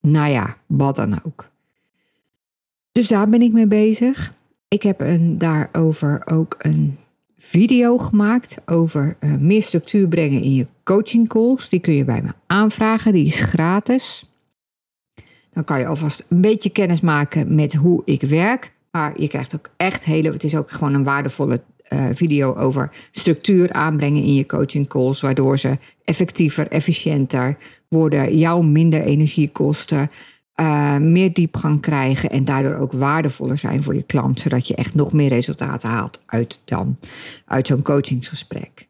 nou 0.00 0.30
ja, 0.30 0.56
wat 0.66 0.96
dan 0.96 1.20
ook. 1.24 1.48
Dus 2.92 3.08
daar 3.08 3.28
ben 3.28 3.42
ik 3.42 3.52
mee 3.52 3.66
bezig. 3.66 4.34
Ik 4.68 4.82
heb 4.82 5.00
een, 5.00 5.38
daarover 5.38 6.22
ook 6.26 6.54
een 6.58 6.98
video 7.38 7.98
gemaakt 7.98 8.56
over 8.66 9.16
uh, 9.20 9.34
meer 9.36 9.62
structuur 9.62 10.08
brengen 10.08 10.42
in 10.42 10.54
je 10.54 10.66
coaching 10.84 11.28
calls. 11.28 11.68
Die 11.68 11.80
kun 11.80 11.94
je 11.94 12.04
bij 12.04 12.22
me 12.22 12.32
aanvragen, 12.46 13.12
die 13.12 13.26
is 13.26 13.40
gratis. 13.40 14.24
Dan 15.52 15.64
kan 15.64 15.78
je 15.78 15.86
alvast 15.86 16.24
een 16.28 16.40
beetje 16.40 16.70
kennis 16.70 17.00
maken 17.00 17.54
met 17.54 17.74
hoe 17.74 18.02
ik 18.04 18.22
werk. 18.22 18.72
Maar 18.90 19.20
je 19.20 19.28
krijgt 19.28 19.54
ook 19.54 19.70
echt 19.76 20.04
hele, 20.04 20.32
het 20.32 20.44
is 20.44 20.56
ook 20.56 20.70
gewoon 20.70 20.94
een 20.94 21.04
waardevolle 21.04 21.60
uh, 21.88 22.04
video 22.12 22.54
over 22.54 22.90
structuur 23.10 23.72
aanbrengen 23.72 24.22
in 24.22 24.34
je 24.34 24.46
coaching 24.46 24.88
calls, 24.88 25.20
waardoor 25.20 25.58
ze 25.58 25.78
effectiever, 26.04 26.68
efficiënter 26.68 27.56
worden, 27.88 28.38
jou 28.38 28.66
minder 28.66 29.02
energie 29.02 29.50
kosten 29.50 30.10
uh, 30.60 30.96
meer 30.96 31.32
diepgang 31.32 31.80
krijgen 31.80 32.30
en 32.30 32.44
daardoor 32.44 32.74
ook 32.74 32.92
waardevoller 32.92 33.58
zijn 33.58 33.82
voor 33.82 33.94
je 33.94 34.02
klant, 34.02 34.40
zodat 34.40 34.68
je 34.68 34.74
echt 34.74 34.94
nog 34.94 35.12
meer 35.12 35.28
resultaten 35.28 35.88
haalt 35.88 36.22
uit, 36.26 36.60
dan, 36.64 36.98
uit 37.46 37.66
zo'n 37.66 37.82
coachingsgesprek. 37.82 38.88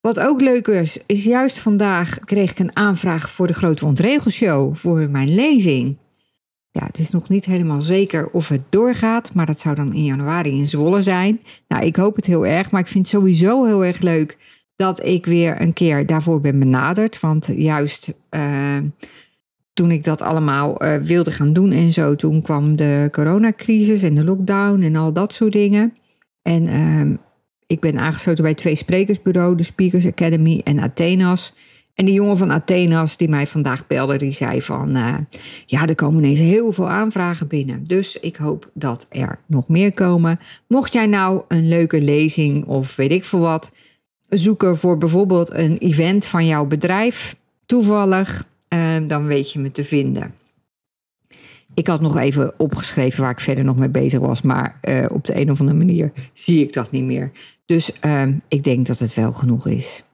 Wat 0.00 0.20
ook 0.20 0.40
leuk 0.40 0.66
is, 0.66 0.98
is 1.06 1.24
juist 1.24 1.58
vandaag 1.58 2.18
kreeg 2.18 2.50
ik 2.50 2.58
een 2.58 2.76
aanvraag 2.76 3.30
voor 3.30 3.46
de 3.46 3.52
Grote 3.52 3.86
Ontregelshow 3.86 4.74
voor 4.74 5.10
mijn 5.10 5.34
lezing. 5.34 5.96
Ja, 6.70 6.86
het 6.86 6.98
is 6.98 7.10
nog 7.10 7.28
niet 7.28 7.44
helemaal 7.44 7.82
zeker 7.82 8.28
of 8.30 8.48
het 8.48 8.62
doorgaat, 8.68 9.34
maar 9.34 9.46
dat 9.46 9.60
zou 9.60 9.74
dan 9.74 9.94
in 9.94 10.04
januari 10.04 10.50
in 10.50 10.66
Zwolle 10.66 11.02
zijn. 11.02 11.40
Nou, 11.68 11.84
ik 11.84 11.96
hoop 11.96 12.16
het 12.16 12.26
heel 12.26 12.46
erg, 12.46 12.70
maar 12.70 12.80
ik 12.80 12.88
vind 12.88 13.10
het 13.10 13.20
sowieso 13.20 13.64
heel 13.64 13.84
erg 13.84 14.00
leuk 14.00 14.38
dat 14.76 15.04
ik 15.04 15.26
weer 15.26 15.60
een 15.60 15.72
keer 15.72 16.06
daarvoor 16.06 16.40
ben 16.40 16.58
benaderd. 16.58 17.20
Want 17.20 17.52
juist 17.56 18.12
uh, 18.30 18.76
toen 19.72 19.90
ik 19.90 20.04
dat 20.04 20.22
allemaal 20.22 20.84
uh, 20.84 20.96
wilde 20.96 21.30
gaan 21.30 21.52
doen 21.52 21.72
en 21.72 21.92
zo, 21.92 22.16
toen 22.16 22.42
kwam 22.42 22.76
de 22.76 23.08
coronacrisis 23.12 24.02
en 24.02 24.14
de 24.14 24.24
lockdown 24.24 24.82
en 24.82 24.96
al 24.96 25.12
dat 25.12 25.34
soort 25.34 25.52
dingen. 25.52 25.92
En 26.42 26.66
uh, 26.66 27.16
ik 27.66 27.80
ben 27.80 27.98
aangesloten 27.98 28.44
bij 28.44 28.54
twee 28.54 28.74
sprekersbureaus, 28.74 29.56
de 29.56 29.62
Speakers 29.62 30.06
Academy 30.06 30.60
en 30.64 30.78
Athenas. 30.78 31.54
En 31.94 32.04
die 32.04 32.14
jongen 32.14 32.36
van 32.36 32.50
Athenas 32.50 33.16
die 33.16 33.28
mij 33.28 33.46
vandaag 33.46 33.86
belde, 33.86 34.16
die 34.16 34.32
zei 34.32 34.62
van... 34.62 34.96
Uh, 34.96 35.14
ja, 35.66 35.86
er 35.86 35.94
komen 35.94 36.24
ineens 36.24 36.38
heel 36.38 36.72
veel 36.72 36.88
aanvragen 36.88 37.46
binnen. 37.46 37.84
Dus 37.86 38.16
ik 38.16 38.36
hoop 38.36 38.70
dat 38.74 39.06
er 39.08 39.38
nog 39.46 39.68
meer 39.68 39.92
komen. 39.92 40.38
Mocht 40.68 40.92
jij 40.92 41.06
nou 41.06 41.42
een 41.48 41.68
leuke 41.68 42.02
lezing 42.02 42.64
of 42.64 42.96
weet 42.96 43.10
ik 43.10 43.24
veel 43.24 43.38
wat... 43.38 43.72
zoeken 44.28 44.76
voor 44.76 44.98
bijvoorbeeld 44.98 45.52
een 45.52 45.76
event 45.78 46.26
van 46.26 46.46
jouw 46.46 46.66
bedrijf... 46.66 47.36
toevallig 47.66 48.50
dan 49.08 49.26
weet 49.26 49.52
je 49.52 49.58
me 49.58 49.70
te 49.70 49.84
vinden. 49.84 50.34
Ik 51.74 51.86
had 51.86 52.00
nog 52.00 52.16
even 52.16 52.58
opgeschreven 52.58 53.22
waar 53.22 53.30
ik 53.30 53.40
verder 53.40 53.64
nog 53.64 53.76
mee 53.76 53.88
bezig 53.88 54.20
was, 54.20 54.42
maar 54.42 54.78
uh, 54.88 55.06
op 55.08 55.24
de 55.24 55.36
een 55.36 55.50
of 55.50 55.60
andere 55.60 55.78
manier 55.78 56.12
zie 56.32 56.62
ik 56.62 56.72
dat 56.72 56.90
niet 56.90 57.04
meer. 57.04 57.30
Dus 57.66 57.92
uh, 58.04 58.28
ik 58.48 58.64
denk 58.64 58.86
dat 58.86 58.98
het 58.98 59.14
wel 59.14 59.32
genoeg 59.32 59.66
is. 59.66 60.04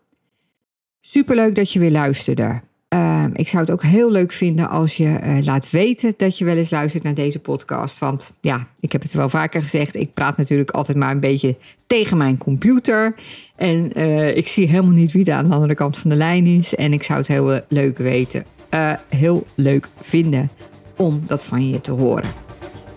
Superleuk 1.01 1.55
dat 1.55 1.73
je 1.73 1.79
weer 1.79 1.91
luisterde. 1.91 2.61
Uh, 2.95 3.25
ik 3.33 3.49
zou 3.49 3.63
het 3.63 3.73
ook 3.73 3.83
heel 3.83 4.11
leuk 4.11 4.33
vinden 4.33 4.69
als 4.69 4.97
je 4.97 5.21
uh, 5.25 5.45
laat 5.45 5.71
weten 5.71 6.15
dat 6.17 6.39
je 6.39 6.45
wel 6.45 6.57
eens 6.57 6.71
luistert 6.71 7.03
naar 7.03 7.15
deze 7.15 7.39
podcast. 7.39 7.99
Want 7.99 8.33
ja, 8.41 8.67
ik 8.81 8.93
heb 8.93 9.03
het 9.03 9.13
wel 9.13 9.29
vaker 9.29 9.63
gezegd. 9.63 9.97
Ik 9.97 10.15
praat 10.15 10.37
natuurlijk 10.37 10.71
altijd 10.71 10.97
maar 10.97 11.11
een 11.11 11.21
beetje 11.21 11.57
tegen 11.87 12.17
mijn 12.17 12.39
computer. 12.39 13.15
En 13.57 13.99
uh, 13.99 14.37
ik 14.37 14.49
zie 14.49 14.69
helemaal 14.69 14.93
niet 14.93 15.13
wie 15.13 15.25
er 15.25 15.35
aan 15.35 15.49
de 15.49 15.55
andere 15.55 15.75
kant 15.75 15.99
van 15.99 16.11
de 16.11 16.17
lijn 16.17 16.47
is. 16.47 16.75
En 16.75 16.93
ik 16.93 17.03
zou 17.03 17.19
het 17.19 17.29
heel 17.29 17.61
leuk 17.69 17.99
weten. 17.99 18.45
Heel 19.09 19.47
leuk 19.55 19.89
vinden 20.01 20.51
om 20.97 21.23
dat 21.27 21.45
van 21.45 21.69
je 21.69 21.81
te 21.81 21.93
horen. 21.93 22.31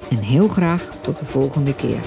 En 0.09 0.17
heel 0.17 0.47
graag 0.47 0.97
tot 1.01 1.19
de 1.19 1.25
volgende 1.25 1.75
keer. 1.75 1.99